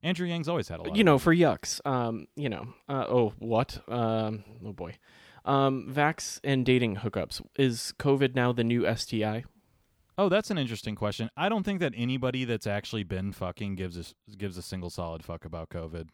[0.02, 0.96] Andrew Yang's always had a lot.
[0.96, 1.80] you know, for yucks.
[1.86, 3.80] Um, you know, uh, oh, what?
[3.88, 4.96] Um, oh boy.
[5.44, 7.40] Um, vax and dating hookups.
[7.56, 9.44] Is COVID now the new STI?
[10.18, 11.30] Oh, that's an interesting question.
[11.36, 15.24] I don't think that anybody that's actually been fucking gives a gives a single solid
[15.24, 16.08] fuck about COVID.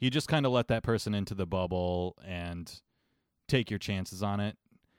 [0.00, 2.80] You just kind of let that person into the bubble and
[3.46, 4.56] take your chances on it.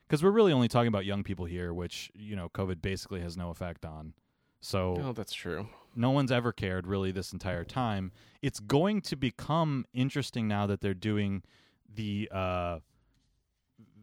[0.08, 3.36] Because we're really only talking about young people here, which you know COVID basically has
[3.36, 4.14] no effect on.
[4.62, 5.68] So Oh, that's true.
[5.96, 8.12] no one's ever cared really this entire time.
[8.44, 11.42] It's going to become interesting now that they're doing
[11.94, 12.80] the uh,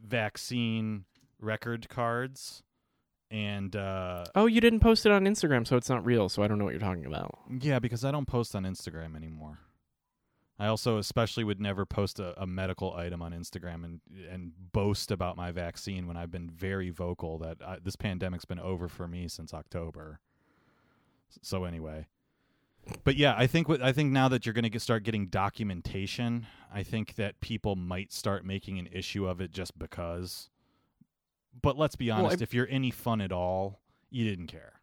[0.05, 1.05] vaccine
[1.41, 2.63] record cards
[3.35, 6.29] and uh, Oh, you didn't post it on Instagram, so it's not real.
[6.29, 7.37] So I don't know what you're talking about.
[7.61, 9.59] yeah, because I don't post on Instagram anymore.
[10.57, 15.11] I also especially would never post a, a medical item on Instagram and and boast
[15.11, 19.09] about my vaccine when I've been very vocal that I, this pandemic's been over for
[19.09, 20.21] me since October.
[21.43, 22.07] So anyway,
[23.03, 26.47] but yeah, I think what I think now that you're going to start getting documentation,
[26.73, 30.51] I think that people might start making an issue of it just because.
[31.61, 34.81] But let's be Well, honest, I- if you're any fun at all, you didn't care.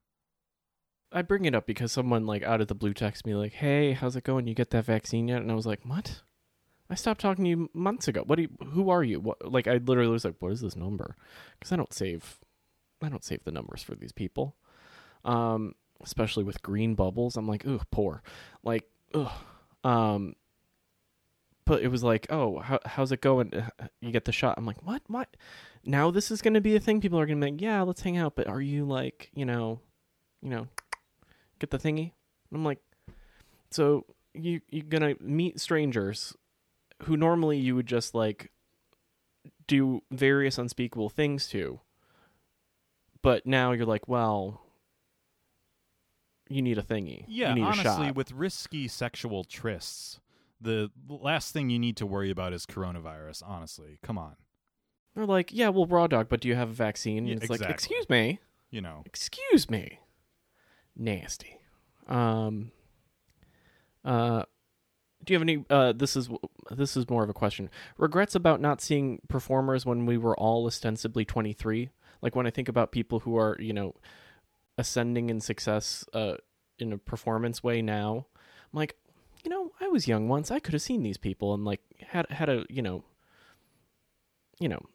[1.12, 3.92] I bring it up because someone like out of the blue text me like, "Hey,
[3.94, 4.48] how's it going?
[4.48, 6.22] You get that vaccine yet?" And I was like, "What?
[6.90, 8.24] I stopped talking to you months ago.
[8.26, 8.38] What?
[8.38, 9.20] Do you, who are you?
[9.20, 11.18] What?" Like I literally was like, "What is this number?"
[11.60, 12.40] Because I don't save,
[13.02, 14.56] I don't save the numbers for these people,
[15.26, 17.36] um, especially with green bubbles.
[17.36, 18.24] I'm like, "Ugh, poor."
[18.64, 19.32] Like, ugh.
[19.84, 20.36] Um,
[21.66, 23.54] but it was like, "Oh, how, how's it going?
[23.54, 23.70] Uh,
[24.02, 25.02] You get the shot." I'm like, "What?
[25.08, 25.36] What?"
[25.86, 27.02] Now this is going to be a thing.
[27.02, 29.46] People are going to be like, "Yeah, let's hang out." But are you like, you
[29.46, 29.80] know,
[30.42, 30.68] you know,
[31.60, 32.12] get the thingy?
[32.50, 32.80] And I'm like,
[33.70, 36.36] so you you're gonna meet strangers
[37.04, 38.52] who normally you would just like
[39.68, 41.80] do various unspeakable things to,
[43.22, 44.62] but now you're like, well,
[46.50, 47.26] you need a thingy.
[47.28, 48.16] Yeah, you need honestly, a shot.
[48.16, 50.20] with risky sexual trysts,
[50.62, 53.44] the last thing you need to worry about is coronavirus.
[53.46, 54.36] Honestly, come on,
[55.16, 57.26] They're like, yeah, well, raw dog, but do you have a vaccine?
[57.26, 59.04] Yeah, it's like, excuse me, you know.
[59.06, 60.00] excuse me,
[60.96, 61.58] nasty.
[62.08, 62.72] Um.
[64.04, 64.44] Uh.
[65.24, 65.66] Do you have any?
[65.70, 66.30] Uh, this is
[66.72, 67.70] this is more of a question.
[67.98, 71.90] Regrets about not seeing performers when we were all ostensibly twenty three.
[72.22, 73.96] Like when I think about people who are you know
[74.78, 76.36] ascending in success uh,
[76.80, 78.26] in a performance way now,
[78.74, 78.96] I'm like,
[79.82, 80.52] I was young once.
[80.52, 83.04] I could have seen these people and like had had a you know,
[84.60, 84.86] you know,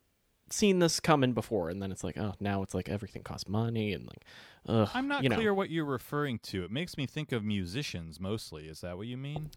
[0.50, 1.68] seen this coming before.
[1.70, 4.24] And then it's like, oh, now it's like everything costs money and like,
[4.68, 4.88] ugh.
[4.94, 5.36] I'm not you know.
[5.36, 6.64] clear what you're referring to.
[6.64, 8.66] It makes me think of musicians mostly.
[8.66, 9.50] Is that what you mean?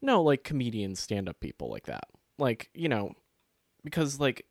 [0.00, 2.04] No, like comedians, stand up people like that.
[2.38, 3.12] Like, you know,
[3.84, 4.44] because like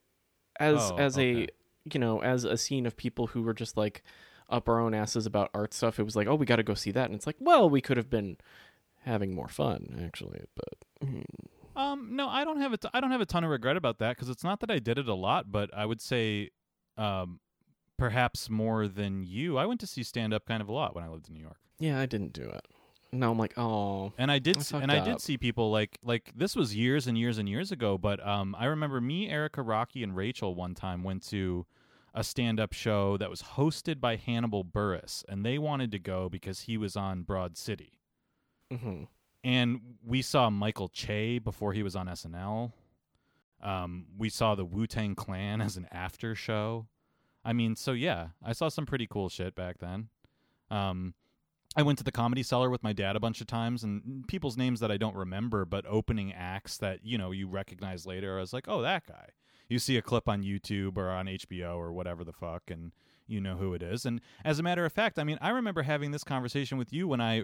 [0.59, 1.43] as Oh, as okay.
[1.43, 1.47] a
[1.93, 4.03] you know, as a scene of people who were just like
[4.49, 6.73] up our own asses about art stuff, it was like, oh, we got to go
[6.73, 8.37] see that, and it's like, well, we could have been
[9.03, 11.13] having more fun actually, but
[11.75, 13.99] Um, no, I don't have a t- I don't have a ton of regret about
[13.99, 16.49] that because it's not that I did it a lot, but I would say,
[16.97, 17.39] um,
[17.97, 19.57] perhaps more than you.
[19.57, 21.39] I went to see stand up kind of a lot when I lived in New
[21.41, 22.65] York, yeah, I didn't do it.
[23.13, 25.05] No, I'm like, oh, and I did, I s- fucked and I up.
[25.05, 27.97] did see people like like this was years and years and years ago.
[27.97, 31.65] But um, I remember me, Erica, Rocky, and Rachel one time went to
[32.13, 36.27] a stand up show that was hosted by Hannibal Buress, and they wanted to go
[36.27, 37.99] because he was on Broad City.
[38.77, 39.03] Hmm
[39.43, 42.71] and we saw Michael Che before he was on SNL.
[43.61, 46.87] Um, we saw the Wu Tang Clan as an after show.
[47.43, 50.09] I mean, so yeah, I saw some pretty cool shit back then.
[50.69, 51.15] Um,
[51.75, 54.57] I went to the Comedy Cellar with my dad a bunch of times, and people's
[54.57, 58.37] names that I don't remember, but opening acts that you know you recognize later.
[58.37, 59.29] I was like, oh, that guy.
[59.69, 62.91] You see a clip on YouTube or on HBO or whatever the fuck, and
[63.31, 64.05] you know who it is.
[64.05, 67.07] And as a matter of fact, I mean, I remember having this conversation with you
[67.07, 67.43] when I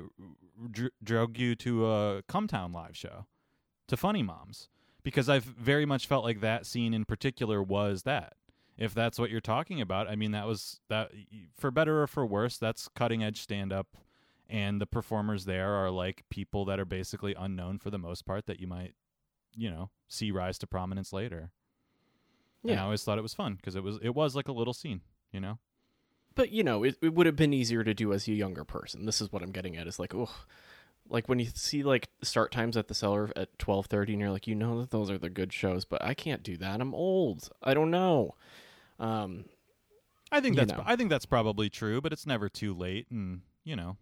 [0.70, 3.26] dr- drug you to a Cumtown live show,
[3.88, 4.68] to Funny Moms,
[5.02, 8.34] because I've very much felt like that scene in particular was that.
[8.78, 11.12] If that's what you're talking about, I mean, that was that
[11.58, 12.58] for better or for worse.
[12.58, 13.88] That's cutting edge stand up,
[14.48, 18.46] and the performers there are like people that are basically unknown for the most part
[18.46, 18.94] that you might,
[19.56, 21.50] you know, see rise to prominence later.
[22.64, 24.74] And I always thought it was fun because it was it was like a little
[24.74, 25.58] scene, you know.
[26.38, 29.06] But you know, it, it would have been easier to do as a younger person.
[29.06, 29.88] This is what I'm getting at.
[29.88, 30.30] Is like, oh,
[31.10, 34.32] like when you see like start times at the cellar at twelve thirty, and you're
[34.32, 36.80] like, you know that those are the good shows, but I can't do that.
[36.80, 37.50] I'm old.
[37.64, 38.36] I don't know.
[39.00, 39.46] Um,
[40.32, 40.84] I think that's know.
[40.86, 43.98] I think that's probably true, but it's never too late, and you know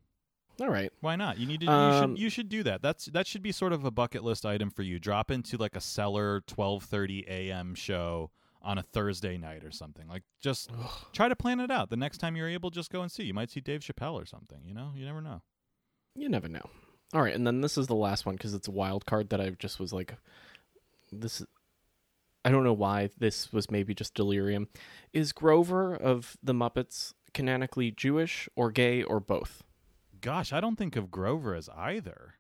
[0.60, 0.92] all right.
[1.02, 1.38] why not?
[1.38, 2.82] You need to Um, you should you should do that.
[2.82, 5.00] That's that should be sort of a bucket list item for you.
[5.00, 7.76] Drop into like a cellar twelve thirty a.m.
[7.76, 8.32] show
[8.66, 10.08] on a Thursday night or something.
[10.08, 10.72] Like just
[11.14, 11.90] try to plan it out.
[11.90, 13.24] The next time you're able, just go and see.
[13.24, 14.60] You might see Dave Chappelle or something.
[14.66, 15.42] You know, you never know.
[16.16, 16.68] You never know.
[17.14, 19.40] All right, and then this is the last one because it's a wild card that
[19.40, 20.16] I just was like,
[21.12, 21.42] this.
[21.42, 21.48] Is
[22.44, 24.68] I don't know why this was maybe just delirium.
[25.14, 29.64] Is Grover of the Muppets canonically Jewish or gay or both?
[30.22, 32.36] Gosh, I don't think of Grover as either.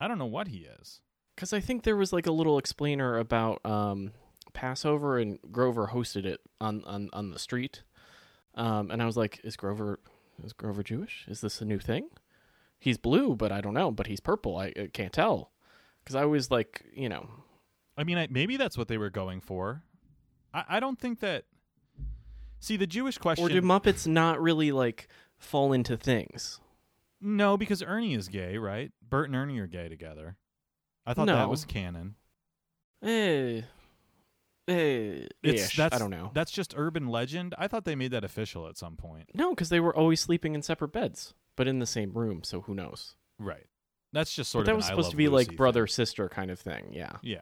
[0.00, 1.00] I don't know what he is.
[1.36, 4.10] Because I think there was like a little explainer about um,
[4.54, 7.82] Passover, and Grover hosted it on on, on the street.
[8.54, 10.00] Um, and I was like, is Grover
[10.42, 11.26] is Grover Jewish?
[11.28, 12.08] Is this a new thing?
[12.78, 13.90] He's blue, but I don't know.
[13.90, 14.56] But he's purple.
[14.56, 15.50] I, I can't tell.
[16.02, 17.28] Because I was like, you know,
[17.96, 19.82] I mean, I, maybe that's what they were going for.
[20.52, 21.44] I, I don't think that.
[22.60, 23.44] See, the Jewish question.
[23.44, 26.60] or do Muppets not really like fall into things?
[27.20, 28.92] No, because Ernie is gay, right?
[29.08, 30.36] Bert and Ernie are gay together.
[31.06, 32.16] I thought that was canon.
[33.02, 33.62] Eh,
[34.68, 36.30] eh, It's that's I don't know.
[36.34, 37.54] That's just urban legend.
[37.58, 39.30] I thought they made that official at some point.
[39.34, 42.42] No, because they were always sleeping in separate beds, but in the same room.
[42.42, 43.16] So who knows?
[43.38, 43.66] Right.
[44.12, 45.92] That's just sort but that was supposed to be Lucy like brother thing.
[45.92, 46.90] sister kind of thing.
[46.92, 47.16] Yeah.
[47.22, 47.40] Yeah.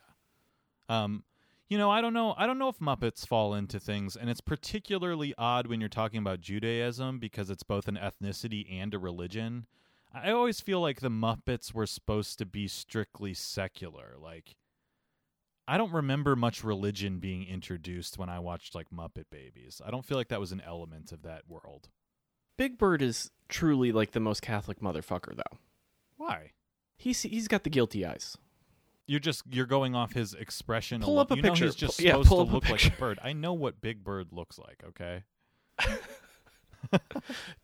[0.88, 1.24] Um,
[1.68, 2.34] you know, I don't know.
[2.36, 6.18] I don't know if Muppets fall into things, and it's particularly odd when you're talking
[6.18, 9.66] about Judaism because it's both an ethnicity and a religion.
[10.14, 14.16] I always feel like the Muppets were supposed to be strictly secular.
[14.18, 14.56] Like,
[15.68, 19.80] I don't remember much religion being introduced when I watched like Muppet Babies.
[19.84, 21.88] I don't feel like that was an element of that world.
[22.56, 25.58] Big Bird is truly like the most Catholic motherfucker, though.
[26.16, 26.50] Why?
[26.96, 28.36] He's he's got the guilty eyes.
[29.06, 31.00] You're just you're going off his expression.
[31.00, 31.22] Pull alone.
[31.22, 31.64] up a you know picture.
[31.66, 33.18] he's just Pull- yeah, supposed pull to up a like a bird.
[33.22, 34.82] I know what Big Bird looks like.
[34.88, 35.22] Okay.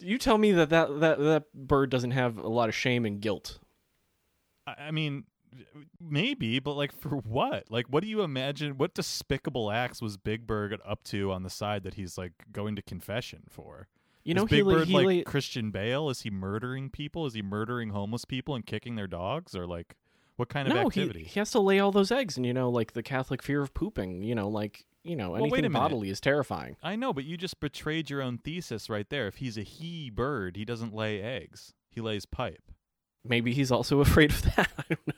[0.01, 3.21] You tell me that that, that that bird doesn't have a lot of shame and
[3.21, 3.59] guilt.
[4.67, 5.25] I I mean,
[6.01, 7.65] maybe, but like for what?
[7.71, 8.79] Like, what do you imagine?
[8.79, 12.77] What despicable acts was Big Bird up to on the side that he's like going
[12.77, 13.89] to confession for?
[14.25, 16.11] You know, Is Big he, Bird he like Christian Bale?
[16.11, 17.27] Is he murdering people?
[17.27, 19.55] Is he murdering homeless people and kicking their dogs?
[19.55, 19.97] Or like,
[20.37, 21.25] what kind of no, activity?
[21.25, 23.73] he has to lay all those eggs, and you know, like the Catholic fear of
[23.73, 24.23] pooping.
[24.23, 26.77] You know, like you know, Well, anything bodily is terrifying.
[26.83, 29.27] I know, but you just betrayed your own thesis right there.
[29.29, 31.73] If he's a he bird, he doesn't lay eggs.
[31.91, 32.71] He lays pipe.
[33.25, 34.69] Maybe he's also afraid of that.
[34.79, 35.15] I don't know.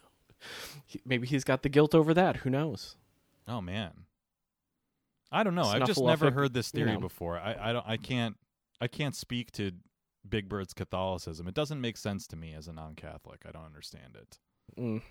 [0.87, 2.38] He, maybe he's got the guilt over that.
[2.38, 2.96] Who knows?
[3.46, 3.92] Oh man.
[5.33, 5.64] I don't know.
[5.64, 7.00] I've just never heard this you theory know.
[7.00, 7.38] before.
[7.38, 8.37] I, I don't I can't
[8.81, 9.72] I can't speak to
[10.29, 11.46] Big Bird's Catholicism.
[11.46, 13.42] It doesn't make sense to me as a non-Catholic.
[13.46, 14.38] I don't understand it.
[14.79, 15.03] Mm.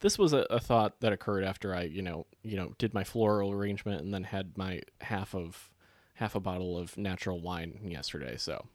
[0.00, 3.04] This was a, a thought that occurred after I, you know, you know, did my
[3.04, 5.70] floral arrangement and then had my half of
[6.14, 8.36] half a bottle of natural wine yesterday.
[8.36, 8.66] So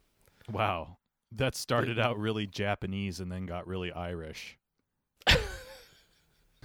[0.50, 0.98] Wow.
[1.32, 4.58] That started out really Japanese and then got really Irish.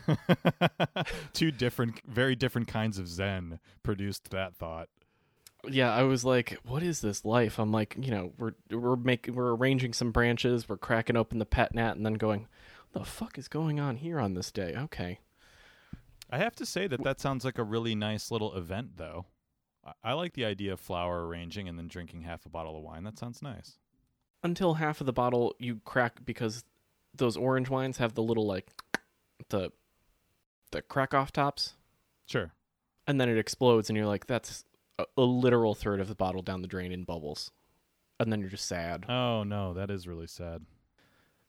[1.34, 4.90] Two different very different kinds of zen produced that thought.
[5.70, 9.36] yeah, I was like, "What is this life?" I'm like, you know, we're we're making
[9.36, 12.48] we're arranging some branches, we're cracking open the pet nat, and then going,
[12.92, 15.20] "What the fuck is going on here on this day?" Okay,
[16.30, 19.26] I have to say that that sounds like a really nice little event, though.
[19.86, 22.84] I, I like the idea of flower arranging and then drinking half a bottle of
[22.84, 23.04] wine.
[23.04, 23.78] That sounds nice.
[24.44, 26.66] until half of the bottle you crack because
[27.16, 28.72] those orange wines have the little like
[29.50, 29.72] the
[30.74, 31.74] the crack off tops,
[32.26, 32.52] Sure.
[33.08, 34.66] and then it explodes, and you're like, "That's
[35.00, 37.50] a, a literal third of the bottle down the drain in bubbles,"
[38.20, 39.06] and then you're just sad.
[39.10, 40.66] Oh no, that is really sad.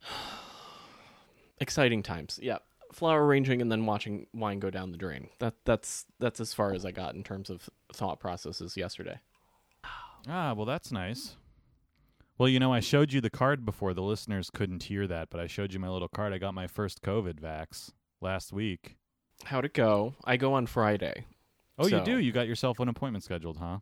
[1.60, 2.58] Exciting times, yeah.
[2.92, 5.28] Flower arranging and then watching wine go down the drain.
[5.40, 9.18] That that's that's as far as I got in terms of thought processes yesterday.
[10.28, 11.36] Ah, well, that's nice.
[12.38, 13.94] Well, you know, I showed you the card before.
[13.94, 16.32] The listeners couldn't hear that, but I showed you my little card.
[16.32, 18.96] I got my first COVID vax last week.
[19.44, 20.14] How'd it go?
[20.24, 21.26] I go on Friday.
[21.78, 22.18] Oh, you do?
[22.18, 23.78] You got yourself an appointment scheduled, huh?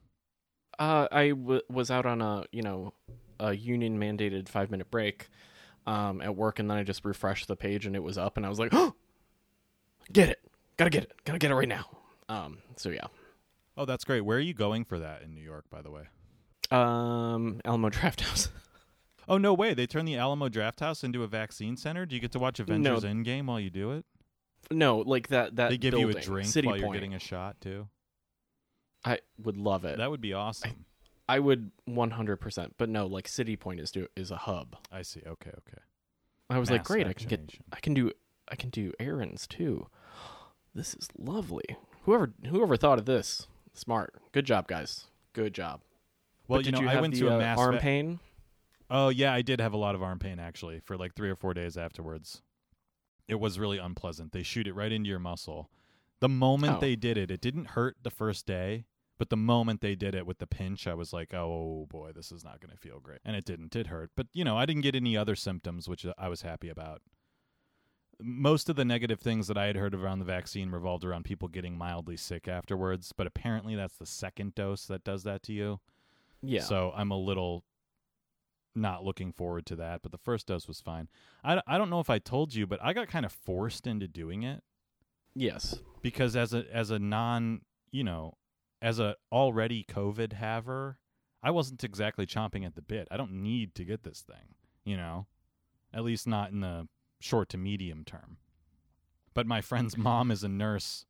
[0.78, 2.94] Uh, I w- was out on a you know
[3.38, 5.28] a union mandated five minute break
[5.86, 8.46] um, at work, and then I just refreshed the page, and it was up, and
[8.46, 8.94] I was like, "Oh,
[10.12, 10.40] get it!
[10.78, 11.12] Gotta get it!
[11.24, 11.84] Gotta get it right now!"
[12.28, 13.06] Um, so yeah,
[13.76, 14.22] Oh, that's great.
[14.22, 16.04] Where are you going for that in New York, by the way?
[16.70, 18.48] um, Alamo Drafthouse.
[19.28, 19.74] Oh, no way.
[19.74, 22.06] They turned the Alamo Drafthouse into a vaccine center?
[22.06, 24.04] Do you get to watch Avengers Endgame while you do it?
[24.70, 27.60] No, like that that they give you a drink City while you're getting a shot,
[27.60, 27.88] too?
[29.04, 29.98] I would love it.
[29.98, 30.86] That would be awesome.
[31.28, 32.74] I would one hundred percent.
[32.78, 34.76] But no, like City Point is do is a hub.
[34.90, 35.20] I see.
[35.26, 35.82] Okay, okay.
[36.50, 37.40] I was like, great, I can get.
[37.72, 38.12] I can do
[38.48, 39.86] I can do errands too.
[40.74, 41.64] This is lovely.
[42.04, 44.14] Whoever whoever thought of this, smart.
[44.32, 45.04] Good job, guys.
[45.34, 45.82] Good job.
[46.48, 47.74] Well, But you did know, you I have went the, to a uh, mass arm
[47.74, 48.20] va- pain.
[48.88, 51.36] Oh yeah, I did have a lot of arm pain actually for like three or
[51.36, 52.40] four days afterwards.
[53.28, 54.32] It was really unpleasant.
[54.32, 55.70] They shoot it right into your muscle.
[56.20, 56.80] The moment Oh.
[56.80, 58.84] they did it, it didn't hurt the first day,
[59.18, 62.30] but the moment they did it with the pinch, I was like, "Oh boy, this
[62.32, 63.74] is not going to feel great." And it didn't.
[63.76, 66.68] It hurt, but you know, I didn't get any other symptoms, which I was happy
[66.68, 67.02] about.
[68.20, 71.48] Most of the negative things that I had heard around the vaccine revolved around people
[71.48, 75.80] getting mildly sick afterwards, but apparently that's the second dose that does that to you.
[76.40, 76.62] Yeah.
[76.62, 77.64] So I'm a little
[78.74, 81.08] not looking forward to that, but the first dose was fine.
[81.44, 84.08] I, I don't know if I told you, but I got kind of forced into
[84.08, 84.62] doing it
[85.34, 85.78] yes.
[86.00, 88.34] because as a as a non, you know,
[88.80, 90.98] as a already COVID haver,
[91.42, 93.08] I wasn't exactly chomping at the bit.
[93.10, 94.54] I don't need to get this thing,
[94.84, 95.26] you know.
[95.94, 96.88] At least not in the
[97.20, 98.38] short to medium term.
[99.34, 101.04] But my friend's mom is a nurse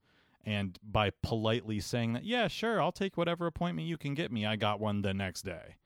[0.45, 4.45] and by politely saying that, yeah, sure, I'll take whatever appointment you can get me,
[4.45, 5.77] I got one the next day.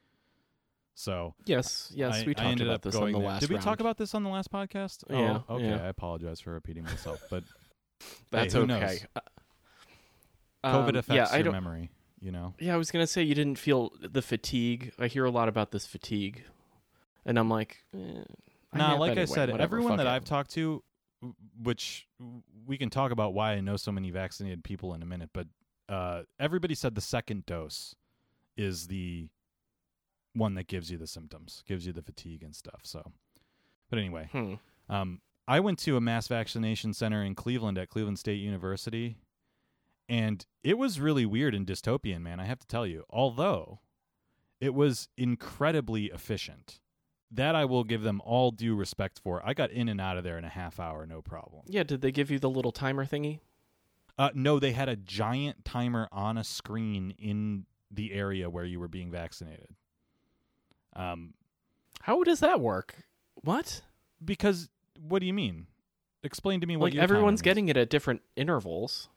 [0.99, 1.93] So Yes.
[1.95, 2.23] Yes.
[2.23, 3.29] I, we talked ended about up this on the there.
[3.29, 3.65] last Did we round.
[3.65, 5.05] talk about this on the last podcast?
[5.11, 5.69] Yeah, Oh, okay.
[5.69, 5.85] yeah.
[5.85, 7.45] I apologize for repeating myself, but
[8.31, 9.01] That's who okay.
[9.15, 9.21] Uh,
[10.75, 11.91] COVID um, affects yeah, your memory.
[12.19, 12.55] You know.
[12.59, 14.93] Yeah, I was gonna say you didn't feel the fatigue.
[14.99, 16.45] I hear a lot about this fatigue,
[17.27, 18.23] and I'm like, eh,
[18.73, 20.11] Nah, like I said, whatever, everyone that it.
[20.11, 20.83] I've talked to,
[21.63, 22.09] which
[22.67, 25.47] we can talk about why I know so many vaccinated people in a minute, but
[25.91, 27.95] uh, everybody said the second dose
[28.57, 29.29] is the
[30.37, 32.81] one that gives you the symptoms, gives you the fatigue and stuff.
[32.85, 33.13] So,
[33.91, 34.55] but anyway, Hmm.
[34.89, 39.17] um, I went to a mass vaccination center in Cleveland at Cleveland State University,
[40.09, 42.41] and it was really weird and dystopian, man.
[42.41, 43.05] I have to tell you.
[43.11, 43.81] Although
[44.61, 46.81] it was incredibly efficient,
[47.31, 49.41] that I will give them all due respect for.
[49.45, 51.63] I got in and out of there in a half hour, no problem.
[51.67, 53.41] Yeah, did they give you the little timer thingy?
[54.19, 58.81] Uh, no, they had a giant timer on a screen in the area where you
[58.81, 59.69] were being vaccinated.
[60.97, 61.35] Um,
[62.03, 63.05] How does that work?
[63.43, 63.83] What?
[64.25, 65.67] because what do you mean?
[66.23, 67.43] Explain to me what Like your everyone's is.
[67.43, 69.09] getting it at different intervals.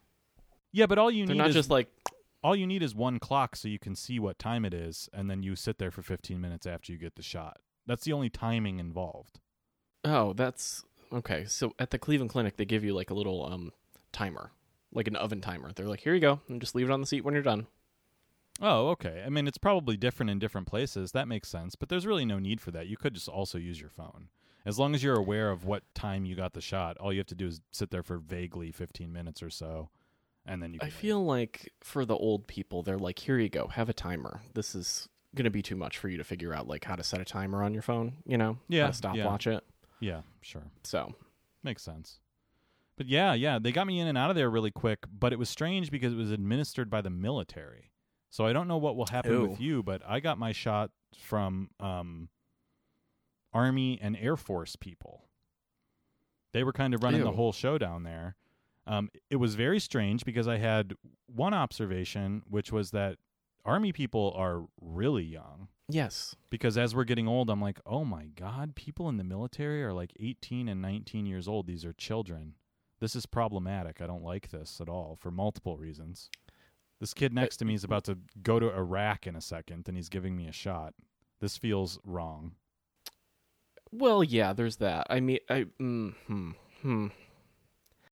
[0.74, 1.88] Yeah, but all you They're need not is just like
[2.44, 5.30] all you need is one clock so you can see what time it is and
[5.30, 7.58] then you sit there for 15 minutes after you get the shot
[7.88, 9.40] that's the only timing involved
[10.06, 11.44] Oh, that's okay.
[11.46, 13.72] So at the Cleveland Clinic, they give you like a little um
[14.14, 14.52] timer,
[14.94, 15.72] like an oven timer.
[15.74, 17.68] They're like, "Here you go, and just leave it on the seat when you're done."
[18.62, 22.06] Oh okay i mean it's probably different in different places that makes sense but there's
[22.06, 24.30] really no need for that you could just also use your phone
[24.66, 27.28] as long as you're aware of what time you got the shot all you have
[27.28, 29.90] to do is sit there for vaguely 15 minutes or so
[30.46, 30.94] and then you can I wait.
[30.94, 34.42] feel like for the old people, they're like, "Here you go, have a timer.
[34.56, 37.20] This is gonna be too much for you to figure out like how to set
[37.22, 38.14] a timer on your phone.
[38.26, 39.24] You know, Yeah, how to yeah.
[39.24, 39.64] stopwatch it."
[40.00, 41.14] yeah sure So
[41.62, 42.20] Makes sense.
[42.96, 45.40] But yeah, yeah, they got me in and out of there really quick, but it
[45.40, 47.92] was strange because it was administered by the military.
[48.30, 51.70] So I don't know what will happen with you, but I got my shot from
[51.80, 52.30] um
[53.54, 55.26] Army and Air Force people.
[56.54, 58.36] They were kind of running the whole show down there.
[58.88, 60.94] Um, it was very strange because I had
[61.28, 63.18] one observation, which was that
[63.66, 68.26] Army people are really young yes, because as we're getting old, I'm like, oh my
[68.36, 71.68] God, people in the military are like 18 and 19 years old.
[71.68, 72.56] These are children.
[73.00, 74.02] This is problematic.
[74.02, 76.30] I don't like this at all for multiple reasons.
[77.00, 79.96] This kid next to me is about to go to Iraq in a second and
[79.96, 80.94] he's giving me a shot.
[81.40, 82.56] This feels wrong.
[83.92, 85.08] well, yeah, there's that.
[85.10, 87.08] I mean, I mm, hmm, hmm.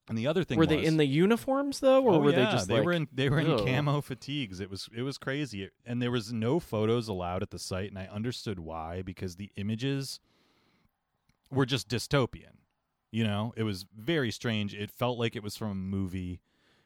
[0.07, 2.45] And the other thing were was, they in the uniforms though, or oh, were yeah,
[2.45, 3.65] they just they like were in they were in Ugh.
[3.65, 4.59] camo fatigues.
[4.59, 7.97] It was it was crazy, and there was no photos allowed at the site, and
[7.97, 10.19] I understood why because the images
[11.49, 12.57] were just dystopian.
[13.11, 14.75] You know, it was very strange.
[14.75, 16.41] It felt like it was from a movie,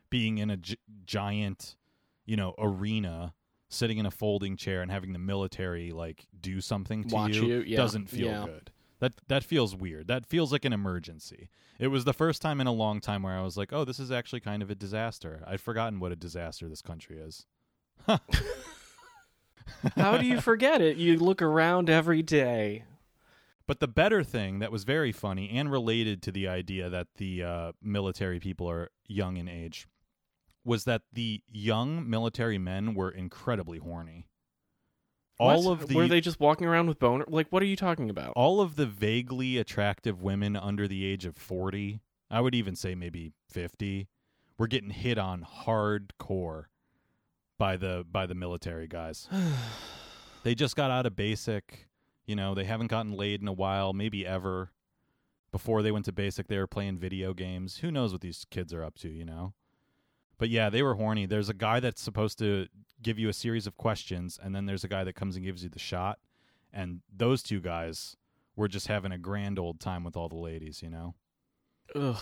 [0.09, 1.75] being in a gi- giant,
[2.29, 3.33] you know, arena,
[3.69, 7.63] sitting in a folding chair and having the military like do something to Watch you,
[7.65, 8.45] yeah, doesn't feel yeah.
[8.45, 8.71] good.
[8.99, 10.07] That that feels weird.
[10.07, 11.49] That feels like an emergency.
[11.79, 13.99] It was the first time in a long time where I was like, "Oh, this
[13.99, 17.47] is actually kind of a disaster." I'd forgotten what a disaster this country is.
[19.95, 20.97] How do you forget it?
[20.97, 22.83] You look around every day.
[23.65, 27.43] But the better thing that was very funny and related to the idea that the
[27.43, 29.87] uh, military people are young in age
[30.65, 34.27] was that the young military men were incredibly horny.
[35.39, 35.81] All What?
[35.81, 37.23] of the were they just walking around with boner?
[37.27, 38.33] Like, what are you talking about?
[38.35, 42.93] all of the vaguely attractive women under the age of 40, I would even say
[42.93, 44.09] maybe 50,
[44.57, 46.65] were getting hit on hardcore
[47.57, 49.29] by the by the military guys.
[50.43, 51.87] they just got out of basic,
[52.25, 54.71] you know, they haven't gotten laid in a while, maybe ever.
[55.51, 57.77] Before they went to basic, they were playing video games.
[57.77, 59.53] Who knows what these kids are up to, you know?
[60.39, 61.27] But yeah, they were horny.
[61.27, 62.67] There's a guy that's supposed to
[63.03, 65.61] give you a series of questions, and then there's a guy that comes and gives
[65.63, 66.17] you the shot.
[66.73, 68.15] And those two guys
[68.55, 71.13] were just having a grand old time with all the ladies, you know?
[71.95, 72.17] Ugh.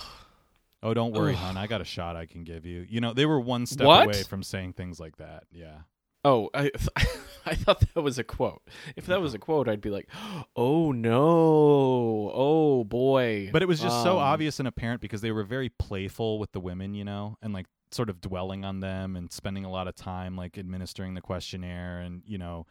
[0.83, 1.37] Oh, don't worry, Ugh.
[1.39, 1.57] hon.
[1.57, 2.85] I got a shot I can give you.
[2.89, 4.05] You know, they were one step What?
[4.05, 5.45] away from saying things like that.
[5.51, 5.79] Yeah.
[6.25, 6.71] Oh, I
[7.45, 8.61] I thought that was a quote.
[8.95, 10.09] If that was a quote, I'd be like,
[10.55, 15.31] "Oh no, oh boy." But it was just so Um, obvious and apparent because they
[15.31, 19.15] were very playful with the women, you know, and like sort of dwelling on them
[19.15, 22.65] and spending a lot of time like administering the questionnaire and, you know,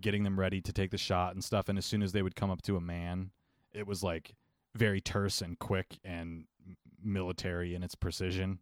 [0.00, 1.68] getting them ready to take the shot and stuff.
[1.68, 3.30] And as soon as they would come up to a man,
[3.72, 4.34] it was like
[4.74, 6.44] very terse and quick and
[7.02, 8.58] military in its precision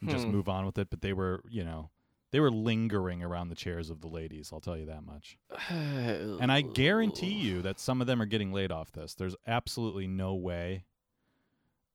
[0.00, 0.32] and just Hmm.
[0.32, 0.88] move on with it.
[0.90, 1.90] But they were, you know,
[2.30, 4.50] they were lingering around the chairs of the ladies.
[4.52, 5.38] I'll tell you that much.
[6.40, 9.14] And I guarantee you that some of them are getting laid off this.
[9.14, 10.84] There's absolutely no way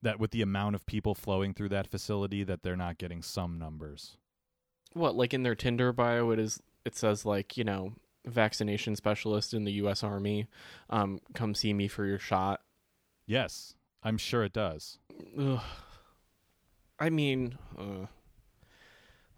[0.01, 3.57] that with the amount of people flowing through that facility that they're not getting some
[3.59, 4.17] numbers.
[4.93, 7.93] what like in their Tinder bio it is it says like, you know,
[8.25, 10.47] vaccination specialist in the US Army.
[10.89, 12.61] Um come see me for your shot.
[13.25, 14.97] Yes, I'm sure it does.
[15.37, 15.61] Ugh.
[16.99, 18.07] I mean, uh,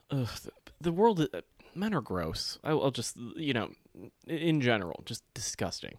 [0.10, 1.42] ugh, the, the world uh,
[1.76, 2.58] men are gross.
[2.64, 3.70] I, I'll just, you know,
[4.28, 5.96] in general, just disgusting.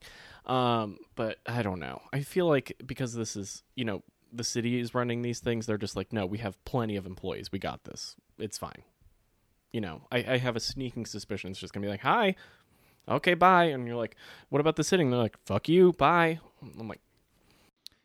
[0.46, 2.00] Um, but I don't know.
[2.12, 4.02] I feel like because this is, you know,
[4.32, 7.52] the city is running these things, they're just like, no, we have plenty of employees.
[7.52, 8.16] We got this.
[8.38, 8.82] It's fine.
[9.72, 12.34] You know, I, I have a sneaking suspicion it's just gonna be like, hi,
[13.08, 13.64] okay, bye.
[13.64, 14.16] And you're like,
[14.50, 15.10] what about the sitting?
[15.10, 16.40] They're like, fuck you, bye.
[16.78, 17.00] I'm like,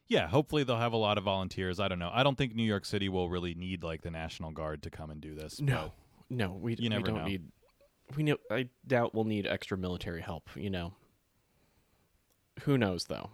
[0.07, 1.79] Yeah, hopefully they'll have a lot of volunteers.
[1.79, 2.09] I don't know.
[2.13, 5.09] I don't think New York City will really need like the National Guard to come
[5.09, 5.59] and do this.
[5.61, 5.91] no,
[6.29, 7.25] no, we, You we never don't know.
[7.25, 7.43] need.
[8.15, 8.37] We know.
[8.49, 10.49] I doubt we'll need extra military help.
[10.55, 10.93] You know.
[12.61, 13.29] Who knows though?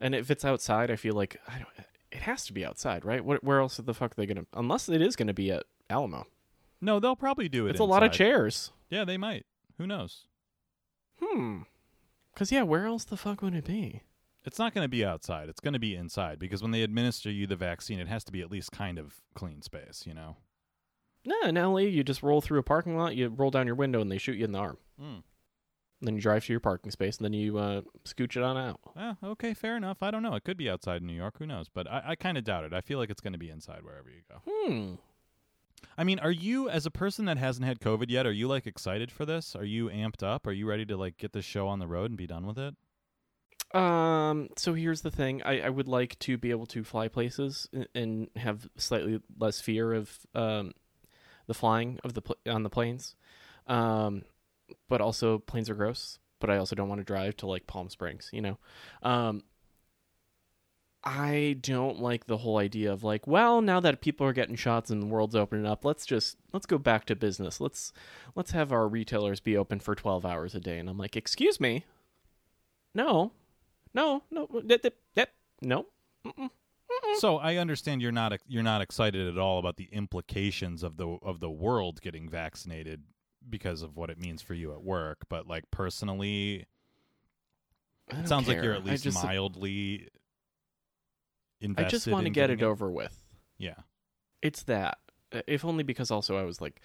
[0.00, 1.68] And if it's outside, I feel like I don't.
[2.10, 3.24] It has to be outside, right?
[3.24, 4.46] What, where else the fuck are they gonna?
[4.54, 6.26] Unless it is gonna be at Alamo.
[6.80, 7.70] No, they'll probably do it.
[7.70, 8.72] It's a lot of chairs.
[8.88, 9.46] Yeah, they might.
[9.78, 10.24] Who knows?
[11.22, 11.62] Hmm.
[12.34, 14.02] Cause yeah, where else the fuck would it be?
[14.44, 15.48] It's not going to be outside.
[15.48, 18.32] It's going to be inside because when they administer you the vaccine, it has to
[18.32, 20.36] be at least kind of clean space, you know.
[21.26, 24.00] No, in LA, you just roll through a parking lot, you roll down your window,
[24.00, 24.78] and they shoot you in the arm.
[25.00, 25.22] Mm.
[26.02, 28.80] Then you drive to your parking space, and then you uh, scooch it on out.
[28.96, 30.02] Well, okay, fair enough.
[30.02, 30.34] I don't know.
[30.34, 31.38] It could be outside in New York.
[31.38, 31.68] Who knows?
[31.68, 32.72] But I, I kind of doubt it.
[32.72, 34.40] I feel like it's going to be inside wherever you go.
[34.46, 34.94] Hmm.
[35.98, 38.66] I mean, are you, as a person that hasn't had COVID yet, are you like
[38.66, 39.54] excited for this?
[39.54, 40.46] Are you amped up?
[40.46, 42.58] Are you ready to like get this show on the road and be done with
[42.58, 42.74] it?
[43.78, 44.48] Um.
[44.56, 45.42] So here's the thing.
[45.44, 49.60] I, I would like to be able to fly places and, and have slightly less
[49.60, 50.72] fear of um,
[51.46, 53.14] the flying of the pl- on the planes.
[53.66, 54.24] Um,
[54.88, 56.18] but also planes are gross.
[56.40, 58.30] But I also don't want to drive to like Palm Springs.
[58.32, 58.58] You know.
[59.02, 59.44] Um.
[61.02, 64.90] I don't like the whole idea of like, well, now that people are getting shots
[64.90, 67.58] and the world's opening up, let's just let's go back to business.
[67.58, 67.94] Let's
[68.34, 70.78] let's have our retailers be open for 12 hours a day.
[70.78, 71.86] And I'm like, "Excuse me?
[72.94, 73.32] No.
[73.94, 74.48] No, no.
[74.64, 75.86] That, that, that, no.
[76.26, 76.50] Mm-mm.
[77.16, 81.08] So I understand you're not you're not excited at all about the implications of the
[81.22, 83.02] of the world getting vaccinated
[83.48, 86.66] because of what it means for you at work, but like personally,
[88.10, 90.08] it sounds like you're at least just, mildly
[91.60, 91.86] invested.
[91.86, 93.16] I just want to get it getting over with.
[93.58, 93.74] Yeah.
[94.42, 94.98] It's that.
[95.32, 96.80] Uh, If only because also I was like,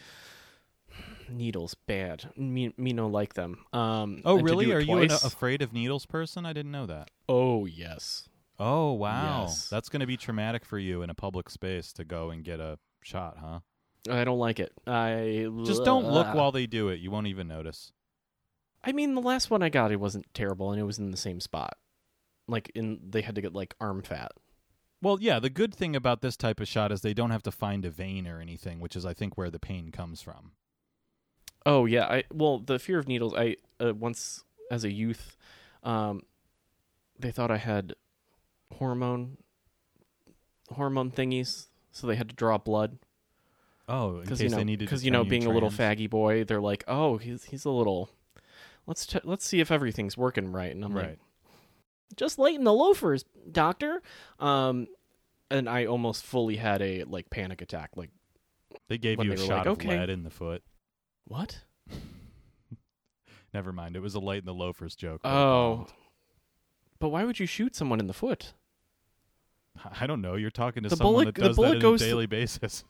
[1.29, 2.31] needles bad.
[2.35, 3.59] Me, me no like them.
[3.73, 4.21] Um.
[4.25, 4.69] Oh, really?
[4.71, 6.45] it Are you an afraid of needles person?
[6.45, 7.11] I didn't know that.
[7.27, 8.29] Oh yes.
[8.57, 9.43] Oh, wow.
[9.43, 9.69] Yes.
[9.69, 12.59] That's going to be traumatic for you in a public space to go and get
[12.59, 13.59] a shot, huh?
[14.09, 14.71] I don't like it.
[14.85, 16.99] I Just don't look while they do it.
[16.99, 17.91] You won't even notice.
[18.83, 21.17] I mean, the last one I got, it wasn't terrible, and it was in the
[21.17, 21.77] same spot.
[22.47, 24.31] Like in, they had to get like arm fat.
[25.01, 27.51] Well, yeah, the good thing about this type of shot is they don't have to
[27.51, 30.51] find a vein or anything, which is I think where the pain comes from.
[31.65, 33.33] Oh yeah, I well the fear of needles.
[33.35, 35.35] I uh, once as a youth,
[35.83, 36.21] um,
[37.17, 37.93] they thought I had
[38.73, 39.37] hormone
[40.71, 42.99] hormone thingies, so they had to draw blood
[43.87, 46.61] Oh, in because case you know because you know being a little faggy boy, they're
[46.61, 48.09] like, oh he's he's a little.
[48.87, 51.09] Let's ch- let's see if everything's working right, and I'm Right.
[51.09, 51.19] like,
[52.15, 54.01] just lighten the loafers, doctor.
[54.39, 54.87] Um,
[55.51, 57.91] and I almost fully had a like panic attack.
[57.95, 58.09] Like
[58.89, 59.89] They gave you a they were shot like, of okay.
[59.99, 60.63] lead in the foot.
[61.25, 61.61] what?
[63.53, 63.95] Never mind.
[63.95, 65.21] It was a light in the loafers joke.
[65.23, 65.87] Oh,
[66.99, 68.53] but why would you shoot someone in the foot?
[69.99, 70.35] I don't know.
[70.35, 72.83] You're talking to The someone bullet- that does that on a th- daily basis.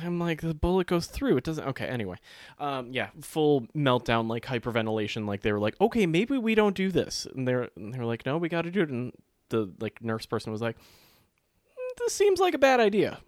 [0.00, 1.36] I'm like the bullet goes through.
[1.36, 1.66] It doesn't.
[1.68, 1.86] Okay.
[1.86, 2.16] Anyway,
[2.58, 5.26] um, yeah, full meltdown, like hyperventilation.
[5.26, 8.26] Like they were like, okay, maybe we don't do this, and they're and they're like,
[8.26, 8.88] no, we got to do it.
[8.90, 9.12] And
[9.50, 13.20] the like nurse person was like, "Mm, this seems like a bad idea.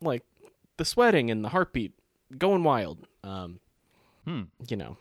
[0.00, 0.22] Like
[0.76, 1.92] the sweating and the heartbeat
[2.38, 3.06] going wild.
[3.24, 3.58] Um,
[4.24, 4.42] Hmm.
[4.68, 4.96] you know,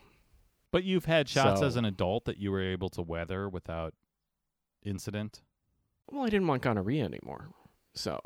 [0.71, 3.93] But you've had shots So- as an adult that you were able to weather without
[4.83, 5.41] incident.
[6.11, 7.49] well, I didn't want gonorrhea anymore,
[7.93, 8.19] so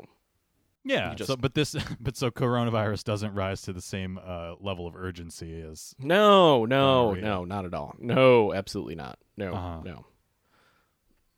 [0.84, 1.14] Yeah.
[1.18, 4.94] You so, but this, but so coronavirus doesn't rise to the same uh, level of
[4.96, 5.94] urgency as.
[5.98, 7.94] no, no, no, not at all.
[7.98, 9.18] No, absolutely not.
[9.36, 9.80] No, Uh-huh.
[9.84, 10.06] no,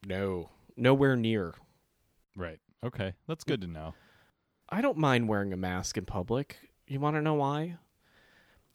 [0.06, 1.54] no, nowhere near.
[2.36, 2.58] Right.
[2.84, 3.14] Okay.
[3.26, 3.94] That's good to know.
[4.68, 6.58] I don't mind wearing a mask in public.
[6.86, 7.76] You want to know why?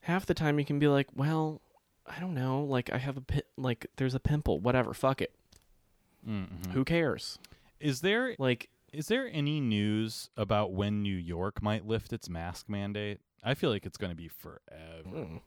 [0.01, 1.61] Half the time you can be like, well,
[2.07, 5.33] I don't know, like I have a pi- like there's a pimple, whatever, fuck it.
[6.27, 6.71] Mm-hmm.
[6.71, 7.39] Who cares?
[7.79, 12.67] Is there Like is there any news about when New York might lift its mask
[12.69, 13.19] mandate?
[13.43, 15.07] I feel like it's going to be forever.
[15.07, 15.41] mm,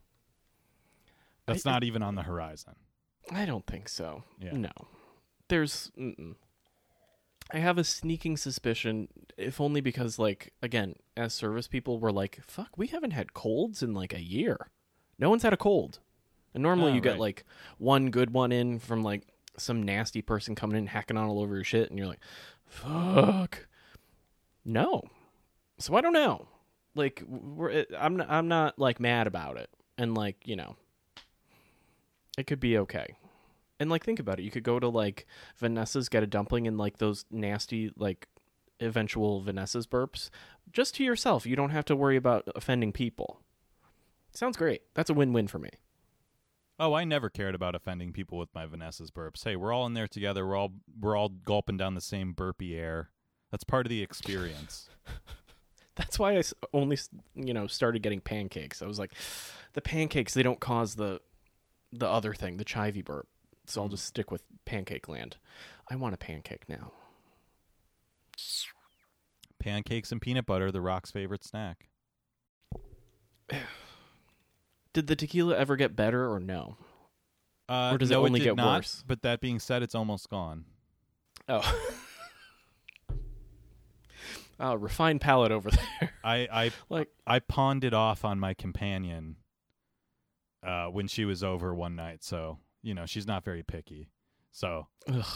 [1.46, 2.74] That's I- not even on the horizon.
[3.30, 4.22] I don't think so.
[4.38, 4.52] Yeah.
[4.52, 4.70] No.
[5.48, 6.34] There's mm-mm.
[7.52, 12.40] I have a sneaking suspicion if only because like again, as service people we're like,
[12.46, 14.70] fuck, we haven't had colds in like a year.
[15.18, 16.00] No one's had a cold.
[16.52, 17.44] And normally Oh, you get like
[17.78, 19.22] one good one in from like
[19.56, 22.20] some nasty person coming in hacking on all over your shit and you're like,
[22.66, 23.66] fuck.
[24.64, 25.02] No.
[25.78, 26.48] So I don't know.
[26.94, 27.22] Like
[27.98, 29.70] I'm not, I'm not like mad about it.
[29.98, 30.76] And like, you know,
[32.36, 33.14] It could be okay.
[33.80, 35.26] And like think about it, you could go to like
[35.58, 38.28] Vanessa's get a dumpling and like those nasty like
[38.80, 40.30] eventual Vanessa's burps
[40.72, 41.46] just to yourself.
[41.46, 43.40] You don't have to worry about offending people.
[44.32, 44.82] Sounds great.
[44.94, 45.70] That's a win-win for me.
[46.78, 49.44] Oh, I never cared about offending people with my Vanessa's burps.
[49.44, 50.46] Hey, we're all in there together.
[50.46, 53.10] We're all we're all gulping down the same burpy air.
[53.50, 54.88] That's part of the experience.
[55.94, 56.98] That's why I only
[57.36, 58.82] you know started getting pancakes.
[58.82, 59.12] I was like,
[59.74, 61.20] the pancakes they don't cause the
[61.92, 63.28] the other thing, the chivy burp.
[63.66, 63.92] So I'll mm.
[63.92, 65.36] just stick with pancake land.
[65.88, 66.90] I want a pancake now.
[69.60, 71.88] Pancakes and peanut butter, the Rock's favorite snack.
[74.94, 76.78] Did the tequila ever get better or no?
[77.68, 79.04] Uh, Or does it only did get not, worse?
[79.06, 80.64] But that being said, it's almost gone.
[81.48, 81.78] Oh.
[84.60, 86.10] oh, refined palate over there.
[86.22, 89.36] I I like I pawned it off on my companion
[90.62, 92.22] uh, when she was over one night.
[92.24, 94.10] So you know she's not very picky.
[94.52, 95.26] So ugh,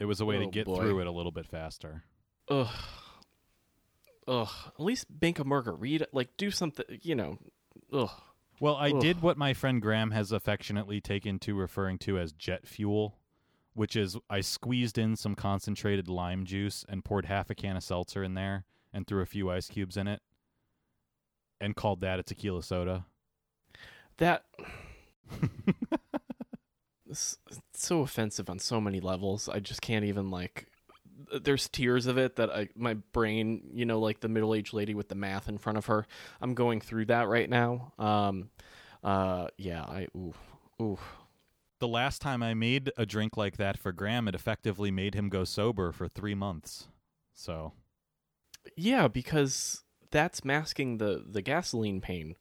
[0.00, 0.76] it was a way to Oh, get boy.
[0.76, 2.04] through it a little bit faster.
[2.50, 2.68] ugh.
[4.26, 4.48] Ugh.
[4.78, 6.08] At least make a margarita.
[6.12, 7.38] Like do something, you know.
[7.92, 8.10] Ugh.
[8.60, 9.00] Well, I Ugh.
[9.00, 13.16] did what my friend Graham has affectionately taken to referring to as jet fuel,
[13.74, 17.84] which is I squeezed in some concentrated lime juice and poured half a can of
[17.84, 20.22] seltzer in there and threw a few ice cubes in it
[21.60, 23.06] and called that a tequila soda.
[24.16, 24.44] That
[27.08, 29.48] it's, it's so offensive on so many levels.
[29.48, 30.67] I just can't even like.
[31.42, 34.94] There's tears of it that I my brain, you know, like the middle aged lady
[34.94, 36.06] with the math in front of her.
[36.40, 37.92] I'm going through that right now.
[37.98, 38.50] Um,
[39.02, 40.34] uh, yeah, I ooh,
[40.80, 40.98] ooh.
[41.80, 45.28] The last time I made a drink like that for Graham, it effectively made him
[45.28, 46.88] go sober for three months.
[47.34, 47.72] So,
[48.76, 52.34] Yeah, because that's masking the the gasoline pain,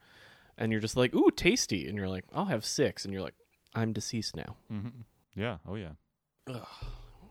[0.57, 3.35] and you're just like, ooh, tasty, and you're like, I'll have six, and you're like,
[3.75, 4.55] I'm deceased now.
[4.71, 5.03] mhm.
[5.35, 5.91] yeah, oh yeah.
[6.49, 6.65] Ugh.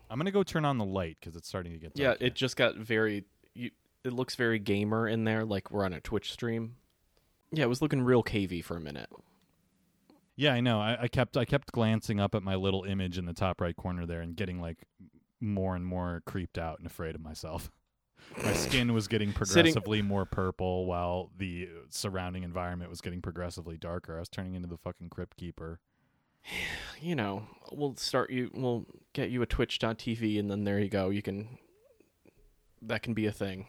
[0.09, 2.27] I'm gonna go turn on the light because it's starting to get Yeah, dark here.
[2.27, 3.25] it just got very.
[3.53, 3.71] You,
[4.03, 6.75] it looks very gamer in there, like we're on a Twitch stream.
[7.51, 9.09] Yeah, it was looking real cavey for a minute.
[10.35, 10.79] Yeah, I know.
[10.79, 13.75] I, I kept I kept glancing up at my little image in the top right
[13.75, 14.77] corner there and getting like
[15.39, 17.71] more and more creeped out and afraid of myself.
[18.43, 23.77] My skin was getting Sitting- progressively more purple while the surrounding environment was getting progressively
[23.77, 24.17] darker.
[24.17, 25.79] I was turning into the fucking crypt keeper.
[26.99, 28.49] You know, we'll start you.
[28.55, 31.11] We'll get you a Twitch.tv, and then there you go.
[31.11, 31.59] You can.
[32.81, 33.67] That can be a thing.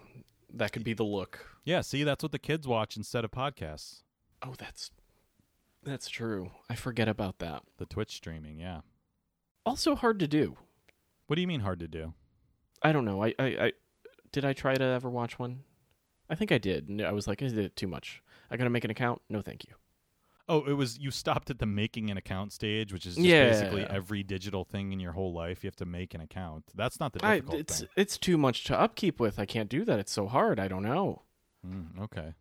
[0.55, 1.45] That could be the look.
[1.62, 4.03] Yeah, see, that's what the kids watch instead of podcasts.
[4.43, 4.91] Oh, that's
[5.83, 6.53] that's true.
[6.70, 7.62] I forget about that.
[7.76, 8.81] The Twitch streaming, yeah.
[9.66, 10.57] Also hard to do.
[11.26, 12.14] What do you mean hard to do?
[12.83, 13.22] I don't know.
[13.22, 13.72] I, I, I
[14.33, 15.64] did I try to ever watch one?
[16.31, 17.03] I think I did.
[17.05, 18.22] I was like, I did it too much.
[18.51, 19.20] I gotta make an account.
[19.29, 19.74] No, thank you.
[20.51, 23.51] Oh, it was you stopped at the making an account stage, which is just Yeah.
[23.51, 25.63] basically every digital thing in your whole life.
[25.63, 26.65] You have to make an account.
[26.75, 27.89] That's not the I, difficult it's thing.
[27.97, 29.39] it's too much to upkeep with.
[29.39, 29.99] I can't do that.
[29.99, 30.59] It's so hard.
[30.59, 31.23] I don't know.
[31.67, 32.35] Mm, okay.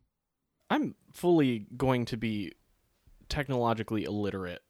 [0.69, 2.53] I'm fully going to be
[3.29, 4.61] technologically illiterate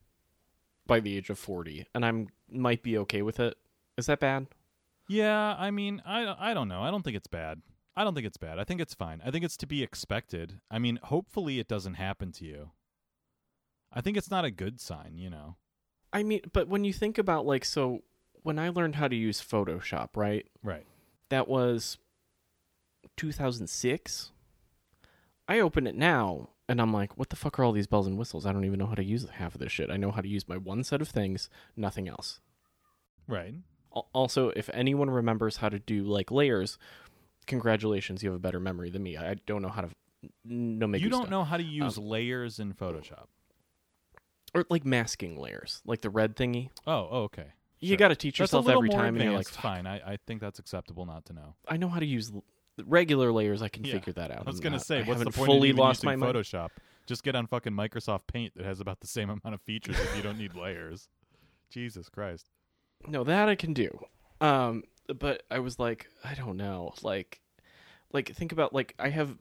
[0.85, 3.55] by the age of 40 and I'm might be okay with it.
[3.97, 4.47] Is that bad?
[5.09, 6.81] Yeah, I mean, I I don't know.
[6.81, 7.61] I don't think it's bad.
[7.95, 8.59] I don't think it's bad.
[8.59, 9.21] I think it's fine.
[9.25, 10.59] I think it's to be expected.
[10.69, 12.71] I mean, hopefully it doesn't happen to you.
[13.91, 15.55] I think it's not a good sign, you know.
[16.13, 18.03] I mean, but when you think about like so
[18.43, 20.45] when I learned how to use Photoshop, right?
[20.63, 20.85] Right.
[21.29, 21.97] That was
[23.17, 24.31] 2006.
[25.49, 28.17] I open it now and I'm like, what the fuck are all these bells and
[28.17, 28.45] whistles?
[28.45, 29.89] I don't even know how to use half of this shit.
[29.89, 32.39] I know how to use my one set of things, nothing else.
[33.27, 33.55] Right.
[34.13, 36.77] Also, if anyone remembers how to do like layers,
[37.47, 39.17] congratulations, you have a better memory than me.
[39.17, 39.89] I don't know how to
[40.43, 41.31] no make you don't stuff.
[41.31, 43.27] know how to use um, layers in Photoshop.
[44.53, 46.69] Or like masking layers, like the red thingy.
[46.85, 47.47] Oh, oh okay.
[47.79, 47.97] You Sure.
[47.97, 49.85] got to teach That's a yourself every more time, and you're like, "Fuck, fine.
[49.85, 51.55] I, I think that's acceptable not to know.
[51.67, 52.43] I know how to use l-
[52.85, 53.61] regular layers.
[53.61, 53.93] I can Yeah.
[53.93, 54.47] figure that out.
[54.47, 56.35] I was gonna not- say, I what's the point fully of lost using my mind.
[56.35, 56.69] Photoshop?
[57.05, 60.15] Just get on fucking Microsoft Paint that has about the same amount of features if
[60.15, 61.07] you don't need layers.
[61.69, 62.49] Jesus Christ.
[63.07, 63.89] No, that I can do.
[64.41, 64.83] Um,
[65.19, 66.93] but I was like, I don't know.
[67.03, 67.41] Like,
[68.11, 69.37] like think about like I have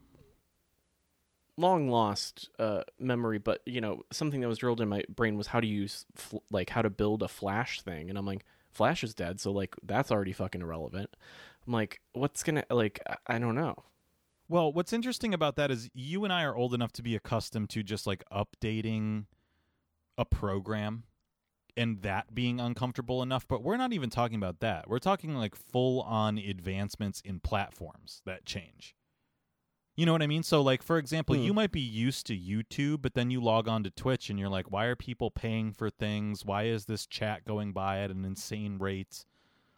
[1.56, 5.48] long lost uh memory, but you know something that was drilled in my brain was
[5.48, 9.02] how to use fl- like how to build a Flash thing, and I'm like, Flash
[9.02, 11.10] is dead, so like that's already fucking irrelevant.
[11.66, 13.00] I'm like, what's gonna like?
[13.08, 13.76] I, I don't know.
[14.48, 17.70] Well, what's interesting about that is you and I are old enough to be accustomed
[17.70, 19.24] to just like updating
[20.16, 21.02] a program
[21.76, 24.88] and that being uncomfortable enough, but we're not even talking about that.
[24.88, 28.95] We're talking like full on advancements in platforms that change.
[29.96, 30.42] You know what I mean?
[30.42, 31.42] So, like, for example, Hmm.
[31.42, 34.50] you might be used to YouTube, but then you log on to Twitch and you're
[34.50, 36.44] like, why are people paying for things?
[36.44, 39.24] Why is this chat going by at an insane rate?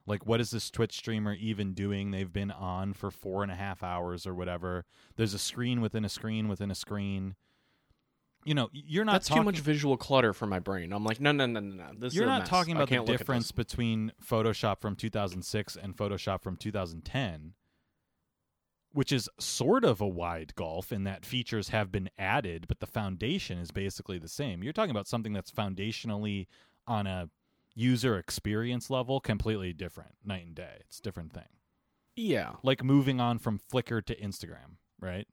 [0.06, 2.10] Like, what is this Twitch streamer even doing?
[2.10, 4.86] They've been on for four and a half hours or whatever.
[5.16, 7.36] There's a screen within a screen within a screen.
[8.44, 10.92] You know, you're not That's talking, too much visual clutter for my brain.
[10.92, 11.90] I'm like, no, no, no, no, no.
[11.98, 12.48] This You're is not mess.
[12.48, 17.52] talking about the can't look at difference between Photoshop from 2006 and Photoshop from 2010,
[18.98, 22.86] which is sort of a wide gulf in that features have been added, but the
[22.86, 24.60] foundation is basically the same.
[24.60, 26.48] You're talking about something that's foundationally
[26.84, 27.30] on a
[27.76, 30.78] user experience level completely different, night and day.
[30.80, 31.46] It's a different thing.
[32.16, 35.28] Yeah, Like moving on from Flickr to Instagram, right?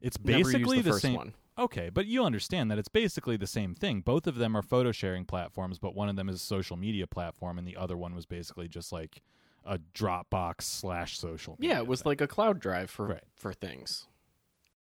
[0.00, 1.14] It's basically the, the same.
[1.14, 1.34] one.
[1.58, 4.00] Okay, but you understand that it's basically the same thing.
[4.00, 7.06] Both of them are photo sharing platforms, but one of them is a social media
[7.06, 9.20] platform, and the other one was basically just like
[9.68, 11.56] a Dropbox slash social.
[11.60, 12.10] Yeah, it was thing.
[12.10, 13.24] like a cloud drive for Right.
[13.36, 14.06] for things,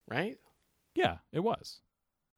[0.08, 0.38] right?
[0.94, 1.80] yeah, it was.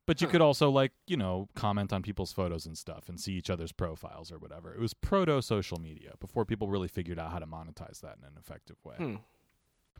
[0.05, 0.33] But you Huh.
[0.33, 3.73] could also like you know comment on people's photos and stuff, and see each other's
[3.73, 4.75] profiles or whatever.
[4.75, 8.25] It was proto social media before people really figured out how to monetize that in
[8.25, 8.97] an effective way.
[8.97, 9.17] Hmm.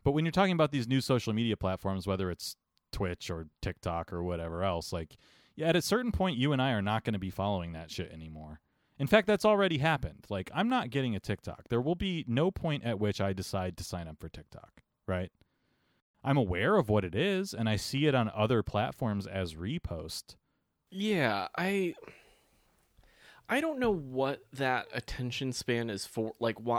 [0.05, 2.57] But when you're talking about these new social media platforms, whether it's
[2.91, 5.17] Twitch or TikTok or whatever else, like,
[5.55, 7.91] yeah, at a certain point, you and I are not going to be following that
[7.91, 8.61] shit anymore.
[9.03, 10.27] In fact, that's already happened.
[10.29, 11.65] Like, I'm not getting a TikTok.
[11.69, 15.33] There will be no point at which I decide to sign up for TikTok, right?
[16.23, 20.37] I'm aware of what it is, and I see it on other platforms as repost.
[20.89, 21.97] Yeah, I
[23.49, 26.35] I don't know what that attention span is for.
[26.39, 26.79] Like, why?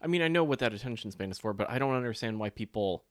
[0.00, 2.50] I mean, I know what that attention span is for, but I don't understand why
[2.50, 3.06] people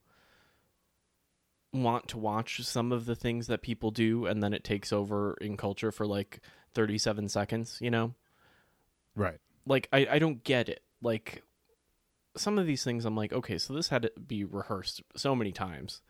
[1.73, 5.35] want to watch some of the things that people do, and then it takes over
[5.41, 6.39] in culture for like
[6.73, 7.77] thirty-seven seconds.
[7.81, 8.13] You know,
[9.15, 9.39] Right.
[9.65, 10.81] like I I don't get it.
[11.01, 11.43] Like
[12.37, 15.51] some of these things, I'm like, okay, so this had to be rehearsed so many
[15.51, 16.01] times.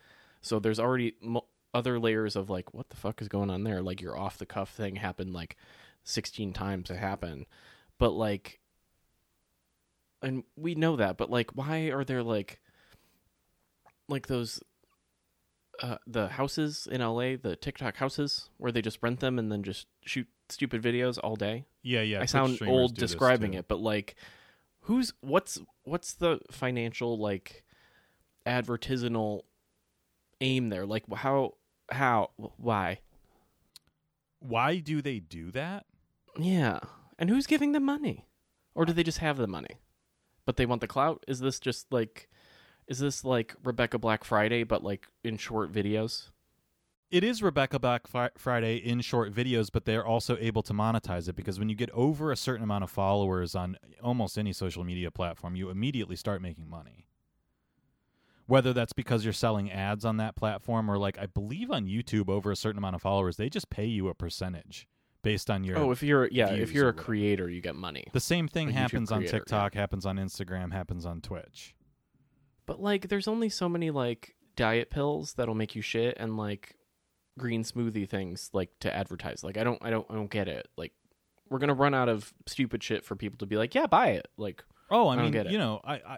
[0.42, 3.82] So there's already mo- other layers of like, what the fuck is going on there?
[3.82, 5.56] Like your off the cuff thing happened like
[6.04, 7.46] 16 times to happen,
[7.98, 8.60] but like,
[10.22, 12.60] and we know that, but like, why are there like,
[14.08, 14.62] like those,
[15.82, 19.64] uh, the houses in LA, the TikTok houses where they just rent them and then
[19.64, 21.66] just shoot stupid videos all day?
[21.82, 22.22] Yeah, yeah.
[22.22, 24.16] I sound old describing it, but like,
[24.82, 27.64] who's what's what's the financial like
[28.46, 29.42] advertisanal
[30.42, 30.86] aim there?
[30.86, 31.56] Like, how
[31.92, 33.00] how why?
[34.40, 35.86] Why do they do that?
[36.38, 36.80] Yeah,
[37.18, 38.26] and who's giving them money,
[38.74, 39.82] or do they just have the money,
[40.46, 41.24] but they want the clout?
[41.28, 42.30] Is this just like,
[42.88, 46.30] is this like Rebecca Black Friday, but like in short videos?
[47.12, 48.08] It is Rebecca Black
[48.38, 51.90] Friday in short videos, but they're also able to monetize it because when you get
[51.90, 56.40] over a certain amount of followers on almost any social media platform, you immediately start
[56.40, 57.08] making money.
[58.46, 62.30] Whether that's because you're selling ads on that platform or, like, I believe on YouTube,
[62.30, 64.88] over a certain amount of followers, they just pay you a percentage
[65.24, 65.80] based on your.
[65.80, 68.06] oh, if you're yeah, if you're a creator, you get money.
[68.14, 69.40] the same thing a happens on creator, yeah.
[69.40, 71.76] TikTok, happens on Instagram, happens on Twitch.
[72.68, 76.76] But like, there's only so many like diet pills that'll make you shit, and like
[77.40, 79.44] green smoothie things like to advertise.
[79.44, 80.68] Like, I don't, I don't, I don't get it.
[80.78, 80.94] Like,
[81.50, 84.28] we're gonna run out of stupid shit for people to be like, yeah, buy it.
[84.38, 86.18] Like, Oh, I, I mean, you know, I, I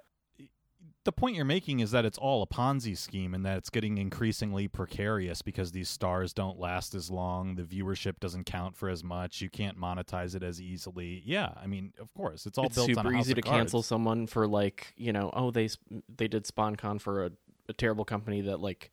[1.04, 3.98] the point you're making is that it's all a Ponzi scheme and that it's getting
[3.98, 9.04] increasingly precarious because these stars don't last as long, the viewership doesn't count for as
[9.04, 11.24] much, you can't monetize it as easily.
[11.26, 13.82] Yeah, I mean, of course, it's all it's built on super house easy to cancel
[13.82, 15.70] someone for like, you know, oh they
[16.18, 17.32] they did sponcon for a,
[17.68, 18.92] a terrible company that like,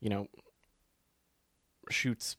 [0.00, 0.28] you know,
[1.90, 2.36] shoots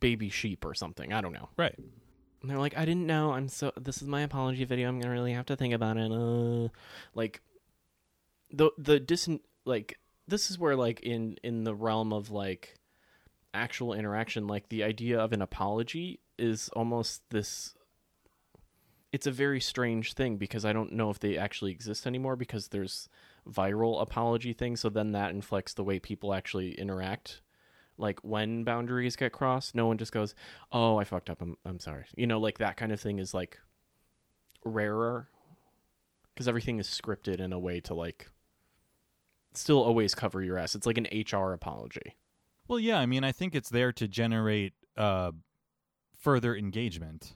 [0.00, 1.12] baby sheep or something.
[1.12, 1.50] I don't know.
[1.56, 1.74] Right.
[1.76, 3.32] And they're like, I didn't know.
[3.32, 3.72] I'm so.
[3.78, 4.88] This is my apology video.
[4.88, 6.10] I'm gonna really have to think about it.
[6.10, 6.68] Uh,
[7.14, 7.42] like,
[8.50, 9.28] the the dis
[9.66, 12.76] like this is where like in in the realm of like
[13.52, 17.74] actual interaction, like the idea of an apology is almost this.
[19.12, 22.68] It's a very strange thing because I don't know if they actually exist anymore because
[22.68, 23.08] there's
[23.48, 24.80] viral apology things.
[24.80, 27.42] So then that inflects the way people actually interact
[28.00, 30.34] like when boundaries get crossed no one just goes
[30.72, 31.40] oh i fucked up.
[31.42, 32.04] I'm, I'm sorry.
[32.16, 33.58] You know like that kind of thing is like
[34.64, 35.28] rarer
[36.34, 38.30] because everything is scripted in a way to like
[39.54, 40.74] still always cover your ass.
[40.74, 42.16] It's like an hr apology.
[42.68, 45.32] Well, yeah, I mean, I think it's there to generate uh,
[46.16, 47.34] further engagement.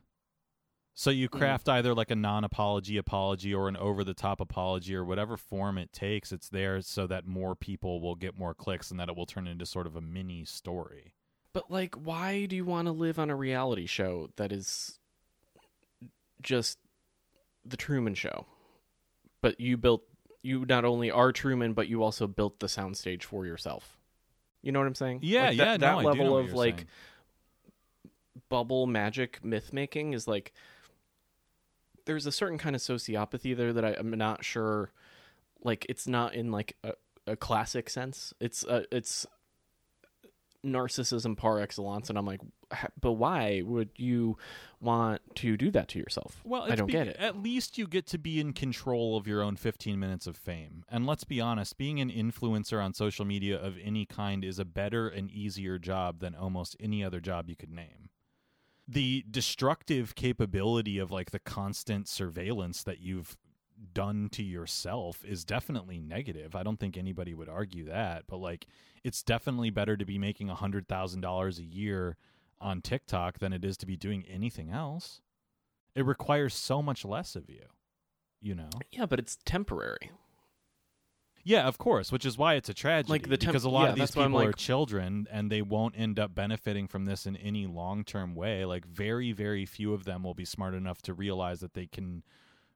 [0.97, 1.39] So you Mm.
[1.39, 6.31] craft either like a non-apology apology or an over-the-top apology or whatever form it takes.
[6.31, 9.49] It's there so that more people will get more clicks and that it will turn
[9.49, 11.15] into sort of a mini story.
[11.53, 14.99] but like why do you want to live on a reality show that is
[16.43, 16.79] just
[17.65, 18.47] the truman show
[19.41, 20.03] but you built
[20.43, 23.97] you not only are Truman, but you also built the soundstage for yourself.
[24.63, 25.21] You know what I'm saying?
[25.23, 26.89] Yeah, Like, yeah, That, no, that do level of like saying.
[28.49, 30.53] bubble magic myth making is like
[32.07, 34.93] there's a certain kind of sociopathy there that I, I'm not sure.
[35.63, 36.93] Like it's not in like a,
[37.27, 38.35] a classic sense.
[38.41, 39.27] It's uh, it's
[40.65, 42.41] narcissism par excellence, and I'm like,
[43.01, 44.39] but why would you
[44.81, 46.41] want to do that to yourself?
[46.45, 47.17] Well, I don't be- get it.
[47.19, 50.85] At least you get to be in control of your own 15 minutes of fame.
[50.89, 54.65] And let's be honest, being an influencer on social media of any kind is a
[54.65, 58.04] better and easier job than almost any other job you could name.
[58.87, 63.37] The destructive capability of like the constant surveillance that you've
[63.93, 66.55] done to yourself is definitely negative.
[66.55, 68.67] I don't think anybody would argue that, but like
[69.03, 72.17] it's definitely better to be making a $100,000 a year
[72.61, 75.21] on TikTok than it is to be doing anything else.
[75.95, 77.65] It requires so much less of you,
[78.41, 78.71] you know.
[78.91, 80.11] Yeah, but it's temporary.
[81.45, 83.13] Yeah, of course, which is why it's a tragedy.
[83.13, 85.29] Like the temp- because a lot yeah, of these that's why I'm people are children
[85.31, 88.65] and they won't end up benefiting from this in any long term way.
[88.65, 92.23] Like very, very few of them will be smart enough to realize that they can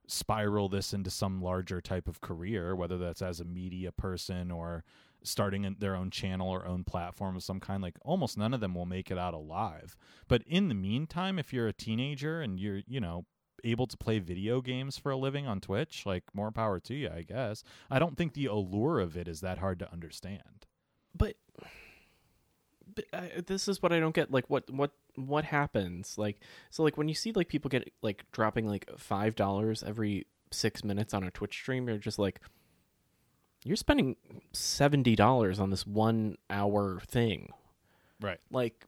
[0.05, 4.83] spiral this into some larger type of career, whether that's as a media person or
[5.23, 7.81] starting their own channel or own platform of some kind.
[7.81, 9.97] Like almost none of them will make it out alive.
[10.27, 13.25] But in the meantime, if you're a teenager and you're, you know,
[13.63, 17.09] able to play video games for a living on Twitch, like more power to you,
[17.13, 17.63] I guess.
[17.89, 20.67] I don't think the allure of it is that hard to understand.
[21.15, 21.35] But,
[22.95, 24.31] but uh, this is what I don't get.
[24.31, 26.17] Like, what what what happens?
[26.17, 26.39] Like,
[26.69, 30.83] so like when you see like people get like dropping like five dollars every six
[30.83, 32.41] minutes on a Twitch stream, you're just like,
[33.63, 34.15] you're spending
[34.53, 37.51] seventy dollars on this one hour thing.
[38.21, 38.39] Right.
[38.51, 38.85] Like,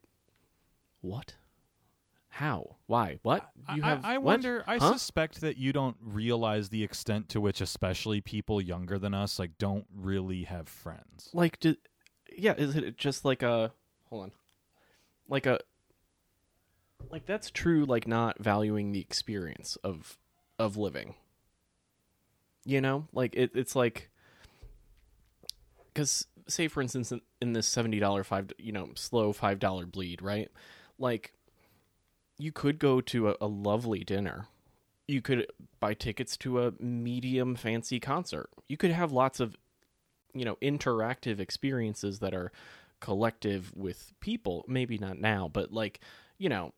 [1.02, 1.36] what?
[2.34, 2.78] How?
[2.88, 3.20] Why?
[3.24, 3.52] What?
[3.76, 4.06] You I, have?
[4.06, 4.24] I what?
[4.26, 4.64] wonder.
[4.66, 4.94] I Huh?
[4.94, 9.58] suspect that you don't realize the extent to which, especially people younger than us, like
[9.58, 11.30] don't really have friends.
[11.34, 11.76] like do,
[12.36, 13.74] yeah is it just like a
[14.10, 14.32] hold on
[15.28, 15.60] like a
[17.10, 20.18] like that's true like not valuing the experience of
[20.58, 21.16] of living
[22.64, 24.10] you know like it, it's like
[25.94, 30.22] because say for instance in, in this $70 five you know slow five dollar bleed
[30.22, 30.50] right
[30.98, 31.34] like
[32.42, 34.48] you could go to a, a lovely dinner.
[35.08, 35.46] You could
[35.80, 38.50] buy tickets to a medium fancy concert.
[38.68, 39.56] You could have lots of
[40.34, 42.52] you know interactive experiences that are
[43.00, 44.66] collective with people.
[44.68, 46.00] Maybe not now but like
[46.40, 46.74] you know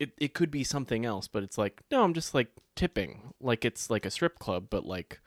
[0.00, 3.34] it it could be something else but it's like no I'm just like tipping.
[3.40, 5.20] Like it's like a strip club but like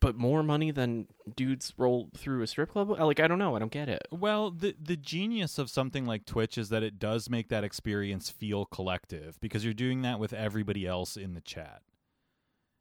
[0.00, 3.58] but more money than dudes roll through a strip club like I don't know I
[3.58, 7.30] don't get it Well, the the genius of something like Twitch is that it does
[7.30, 11.82] make that experience feel collective because you're doing that with everybody else in the chat.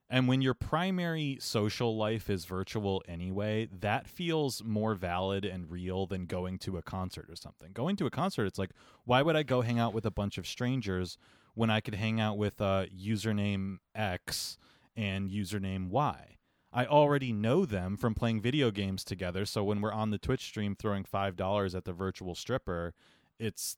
[0.10, 6.06] And when your primary social life is virtual anyway, that feels more valid and real
[6.06, 7.72] than going to a concert or something.
[7.74, 8.70] Going to a concert, it's like,
[9.06, 11.18] why would I go hang out with a bunch of strangers
[11.56, 14.60] when I could hang out with uh, username X
[14.96, 16.35] and username Y?
[16.76, 19.46] I already know them from playing video games together.
[19.46, 22.94] So when we're on the Twitch stream throwing $5 at the virtual stripper,
[23.40, 23.78] it's,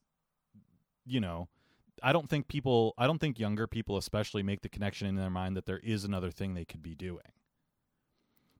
[1.06, 1.48] you know,
[2.02, 5.30] I don't think people, I don't think younger people especially make the connection in their
[5.30, 7.32] mind that there is another thing they could be doing.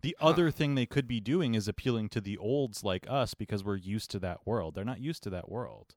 [0.03, 0.29] The Huh.
[0.29, 3.77] other thing they could be doing is appealing to the olds like us because we're
[3.77, 4.75] used to that world.
[4.75, 5.97] They're not used to that world.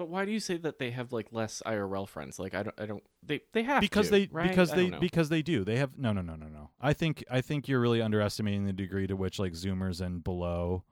[0.00, 2.38] But why do you say that they have like less IRL friends?
[2.38, 4.48] Like I don't I don't they they have because to, they right?
[4.48, 5.62] because I they because they do.
[5.62, 6.70] They have no no no no no.
[6.80, 10.84] I think i think you're really underestimating the degree to which like zoomers and below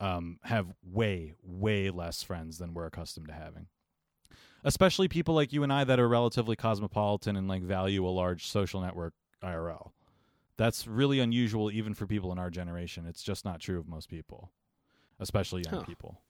[0.00, 3.66] um have way way less friends than we're accustomed to having.
[4.64, 8.46] Especially people like you and i that are relatively cosmopolitan and like value a large
[8.46, 9.12] social network
[9.44, 9.90] irl
[10.56, 13.04] that's really unusual even for people in our generation.
[13.06, 14.52] It's just not true of most people
[15.20, 15.84] especially young Huh.
[15.84, 16.22] people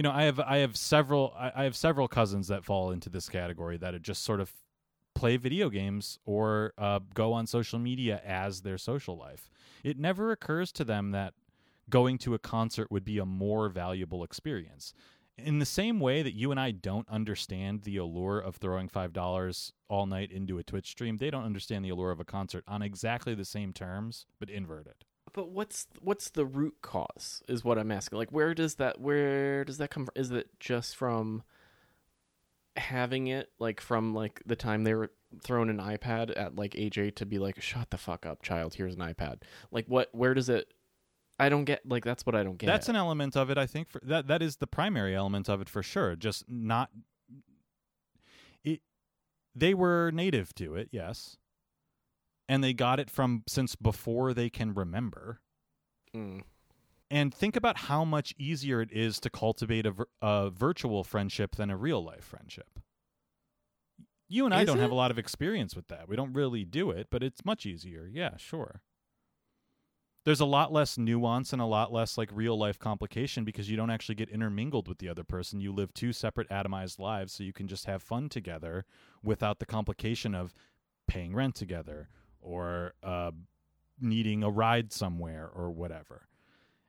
[0.00, 3.28] you know i have i have several I, have several cousins that fall into this
[3.28, 4.50] category that are just sort of
[5.14, 9.50] play video games or uh, go on social media as their social life
[9.84, 11.34] it never occurs to them that
[11.90, 14.94] going to a concert would be a more valuable experience
[15.36, 19.72] in the same way that you and I don't understand the allure of throwing $5
[19.88, 22.82] all night into a Twitch stream, they don't understand the allure of a concert on
[22.82, 25.06] exactly the same terms, but inverted.
[25.32, 28.18] But what's what's the root cause is what I'm asking.
[28.18, 30.12] Like where does that where does that come from?
[30.16, 31.42] Is it just from
[32.76, 35.10] having it like from like the time they were
[35.42, 38.94] thrown an iPad at like aj to be like shut the fuck up child here's
[38.94, 39.42] an iPad.
[39.70, 40.72] Like what where does it
[41.40, 42.66] I don't get like that's what I don't get.
[42.66, 43.88] That's an element of it, I think.
[43.88, 46.14] For, that that is the primary element of it for sure.
[46.14, 46.90] Just not
[48.62, 48.82] it.
[49.54, 51.38] They were native to it, yes,
[52.50, 55.40] and they got it from since before they can remember.
[56.12, 56.42] Mm.
[57.08, 61.70] And think about how much easier it is to cultivate a, a virtual friendship than
[61.70, 62.80] a real life friendship.
[64.28, 66.08] You and I Is don't have a lot of experience with that.
[66.08, 68.10] We don't really do it, but it's much easier.
[68.12, 68.82] Yeah, sure.
[70.24, 73.76] There's a lot less nuance and a lot less like real life complication because you
[73.76, 75.60] don't actually get intermingled with the other person.
[75.60, 78.86] You live two separate atomized lives so you can just have fun together
[79.22, 80.52] without the complication of
[81.06, 82.08] paying rent together
[82.40, 83.30] or uh,
[84.00, 86.28] needing a ride somewhere or whatever.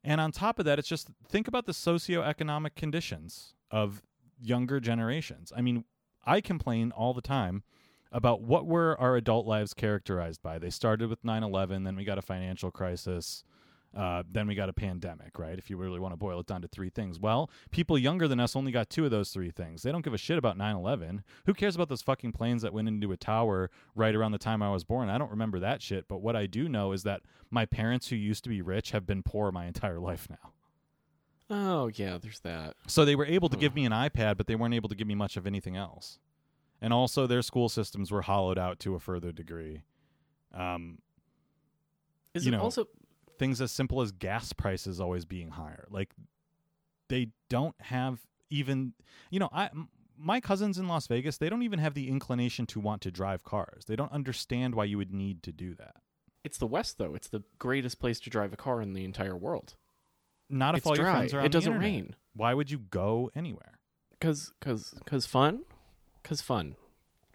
[0.03, 4.01] And on top of that, it's just think about the socioeconomic conditions of
[4.41, 5.53] younger generations.
[5.55, 5.85] I mean,
[6.25, 7.63] I complain all the time
[8.11, 10.59] about what were our adult lives characterized by.
[10.59, 13.43] They started with 9 11, then we got a financial crisis,
[13.95, 15.57] uh, then we got a pandemic, right?
[15.57, 17.19] If you really want to boil it down to three things.
[17.19, 19.83] Well, people younger than us only got two of those three things.
[19.83, 21.23] They don't give a shit about 9 11.
[21.45, 24.63] Who cares about those fucking planes that went into a tower right around the time
[24.63, 25.09] I was born?
[25.09, 26.07] I don't remember that shit.
[26.07, 29.05] But what I do know is that my parents who used to be rich have
[29.05, 30.51] been poor my entire life now.
[31.53, 32.75] Oh yeah, there's that.
[32.87, 35.07] So they were able to give me an iPad, but they weren't able to give
[35.07, 36.17] me much of anything else.
[36.81, 39.83] And also, their school systems were hollowed out to a further degree.
[40.53, 40.99] Um,
[42.33, 42.87] Is it know, also
[43.41, 45.87] things as simple as gas prices always being higher.
[45.89, 46.13] Like
[47.09, 48.19] they don't have
[48.51, 48.93] even,
[49.31, 49.71] you know, I
[50.15, 53.43] my cousins in Las Vegas, they don't even have the inclination to want to drive
[53.43, 53.85] cars.
[53.87, 55.95] They don't understand why you would need to do that.
[56.43, 57.15] it's the West though?
[57.15, 59.73] It's the greatest place to drive a car in the entire world.
[60.47, 61.05] Not if it's all dry.
[61.05, 61.91] your friends are on it doesn't internet.
[61.91, 62.15] rain.
[62.35, 63.79] Why would you go anywhere?
[64.19, 65.63] Cause, cause, cause fun.
[66.23, 66.75] Cause fun.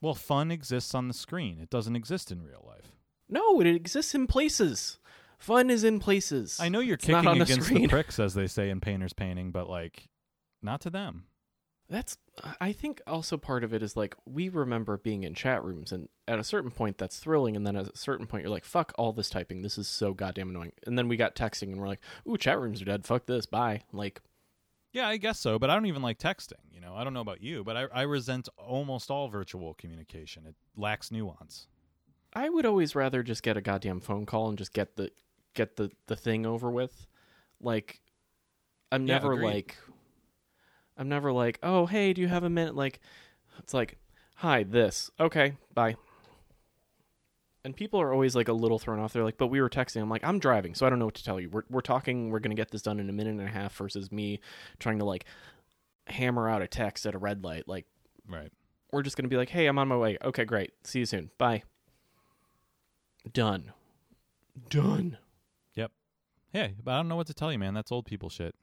[0.00, 1.58] Well, fun exists on the screen.
[1.60, 2.92] It doesn't exist in real life.
[3.28, 5.00] No, it exists in places.
[5.38, 6.58] Fun is in places.
[6.60, 9.68] I know you're It's kicking against the pricks, as they say in painters painting, but
[9.68, 10.08] like,
[10.62, 11.26] not to them.
[11.88, 12.16] That's
[12.60, 16.08] I think also part of it is like we remember being in chat rooms and
[16.26, 18.92] at a certain point that's thrilling and then at a certain point you're like fuck
[18.98, 21.86] all this typing this is so goddamn annoying and then we got texting and we're
[21.86, 24.20] like ooh chat rooms are dead fuck this bye like
[24.92, 26.54] Yeah, I guess so, but I don't even like texting.
[26.72, 30.44] You know, I don't know about you, but I, I resent almost all virtual communication.
[30.44, 31.68] It lacks nuance.
[32.32, 35.10] I would always rather just get a goddamn phone call and just get the
[35.56, 37.06] get the the thing over with.
[37.60, 38.00] Like
[38.92, 39.44] I'm Yeah, never agreed.
[39.46, 39.76] like
[40.96, 42.76] I'm never like oh hey do you have a minute?
[42.76, 43.00] Like
[43.58, 43.98] it's like
[44.36, 45.10] hi this.
[45.18, 45.96] Okay bye.
[47.64, 49.12] And people are always like a little thrown off.
[49.12, 50.00] They're like but we were texting.
[50.00, 51.50] I'm like i'm driving so i don't know what to tell you.
[51.50, 52.30] We're, we're talking.
[52.30, 54.40] We're gonna get this done in a minute and a half versus me
[54.78, 55.24] trying to like
[56.06, 57.66] hammer out a text at a red light.
[57.66, 57.86] Like
[58.28, 58.52] Right.
[58.92, 60.16] we're just gonna be like hey i'm on my way.
[60.22, 60.72] Okay great.
[60.84, 61.30] See you soon.
[61.38, 61.62] Bye.
[63.32, 63.72] Done.
[64.70, 65.18] Done
[66.56, 67.74] Hey, but I don't know what to tell you, man.
[67.74, 68.54] That's old people shit.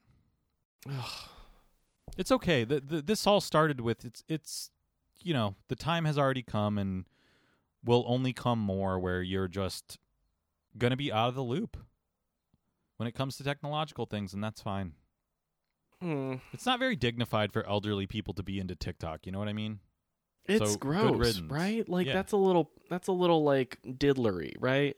[2.16, 2.62] It's okay.
[2.62, 4.70] The, the, this all started with it's it's
[5.22, 7.06] you know the time has already come and
[7.82, 9.98] will only come more where you're just
[10.78, 11.76] gonna be out of the loop
[12.98, 14.92] when it comes to technological things, and that's fine.
[16.00, 16.34] Hmm.
[16.52, 19.26] It's not very dignified for elderly people to be into TikTok.
[19.26, 19.80] You know what I mean?
[20.46, 21.88] It's So, gross, right?
[21.88, 22.12] Like Yeah.
[22.12, 24.96] that's a little that's a little like diddlery, right?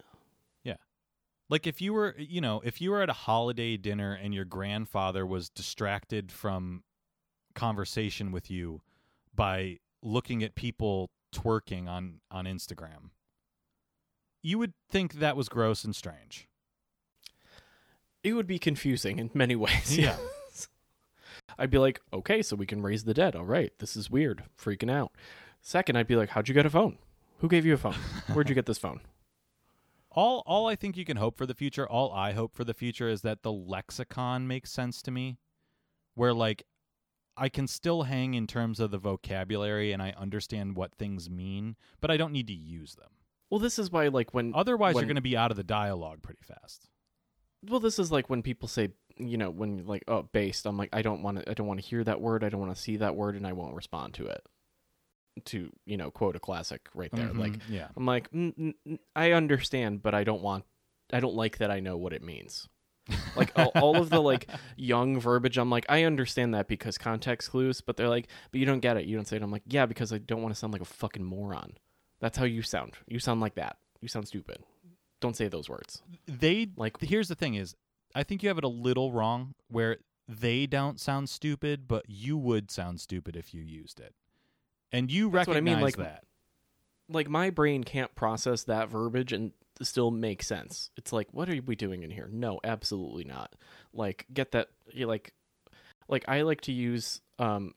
[1.49, 4.45] Like if you were, you know, if you were at a holiday dinner and your
[4.45, 6.83] grandfather was distracted from
[7.55, 8.83] conversation with you
[9.35, 13.11] by looking at people twerking on on Instagram,
[14.43, 16.49] you would think that was gross and strange.
[18.25, 19.97] It would be confusing in many ways.
[19.97, 20.17] Yeah.
[21.59, 23.37] I'd be like, okay, so we can raise the dead.
[23.37, 24.43] All right, this is weird.
[24.61, 25.13] Freaking out.
[25.63, 26.99] Second, I'd be like, how'd you get a phone?
[27.39, 27.95] Who gave you a phone?
[28.33, 29.01] Where'd you get this phone?
[30.17, 32.75] All all I think you can hope for the future, all I hope for the
[32.75, 35.39] future is that the lexicon makes sense to me.
[36.15, 36.65] Where like
[37.37, 41.77] I can still hang in terms of the vocabulary and I understand what things mean,
[42.01, 43.11] but I don't need to use them.
[43.51, 45.63] Well, this is why, like, when Otherwise, when- you're going to be out of the
[45.63, 46.89] dialogue pretty fast.
[47.69, 50.67] well, this is like when people say, you know, when like, oh, based.
[50.67, 51.51] I'm like, I don't want to.
[51.51, 52.43] I don't want to hear that word.
[52.43, 54.43] I don't want to see that word, and I won't respond to it.
[55.45, 57.29] To you know, quote a classic right there.
[57.29, 60.65] Mhm, Like, yeah, I'm like, mm, mm, mm, I understand, but I don't want.
[61.13, 61.71] I don't like that.
[61.71, 62.69] I know what it means.
[63.37, 67.51] Like all, all of the like young verbiage, I'm like, I understand that because context
[67.51, 69.05] clues, but they're like, but you don't get it.
[69.05, 69.43] You don't say it.
[69.43, 71.77] I'm like, yeah, because I don't want to sound like a fucking moron.
[72.19, 72.95] That's how you sound.
[73.07, 73.77] You sound like that.
[74.01, 74.59] You sound stupid.
[75.21, 76.03] Don't say those words.
[76.27, 77.77] they Like, here's the thing: is
[78.15, 82.37] I think you have it a little wrong where they don't sound stupid, but you
[82.37, 84.15] would sound stupid if you used it,
[84.97, 86.25] and you That's what I recognize mean, like- that.
[87.09, 90.91] like my brain can't process that verbiage and still make sense.
[90.97, 92.29] It's like, what are we doing in here?
[92.33, 93.55] No, absolutely not.
[93.93, 94.69] Like, get that.
[94.93, 95.35] You like,
[96.09, 97.75] like I like to use um,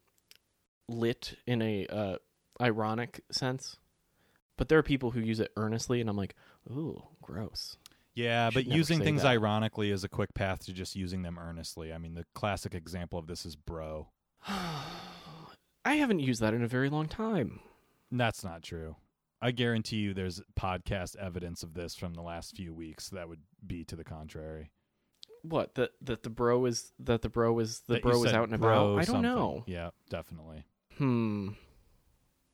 [0.87, 2.15] lit in a uh,
[2.61, 3.77] ironic sense,
[4.57, 6.35] But there are people who use it earnestly, and I'm like,
[6.69, 7.77] ooh, gross.
[8.15, 9.29] Yeah, but using things that.
[9.29, 11.93] ironically is a quick path to just using them earnestly.
[11.93, 14.09] I mean, the classic example of this is bro.
[15.89, 17.61] I haven't used that in a very long time.
[18.11, 18.95] That's not true.
[19.41, 23.39] I guarantee you there's podcast evidence of this from the last few weeks that would
[23.65, 24.69] be to the contrary.
[25.41, 28.49] What that that the bro is that the bro is the That bro is out
[28.49, 28.91] and bro about?
[28.91, 29.21] I don't something.
[29.23, 29.63] know.
[29.65, 30.63] Yeah, definitely.
[30.99, 31.49] Hmm.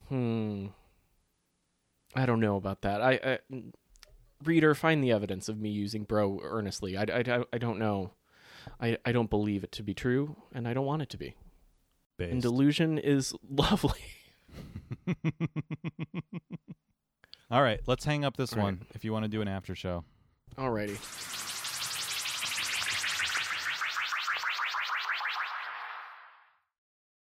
[0.08, 0.68] Hmm.
[2.16, 3.02] I don't know about that.
[3.02, 3.40] I, I
[4.46, 6.96] reader find the evidence of me using bro earnestly.
[6.96, 8.12] I, I, I don't know.
[8.80, 11.36] I, I don't believe it to be true, and I don't want it to be.
[12.20, 14.00] And delusion is lovely.
[17.52, 18.64] All right, let's hang up this All right.
[18.66, 20.04] one if you want to do an after show.
[20.58, 20.98] Alrighty.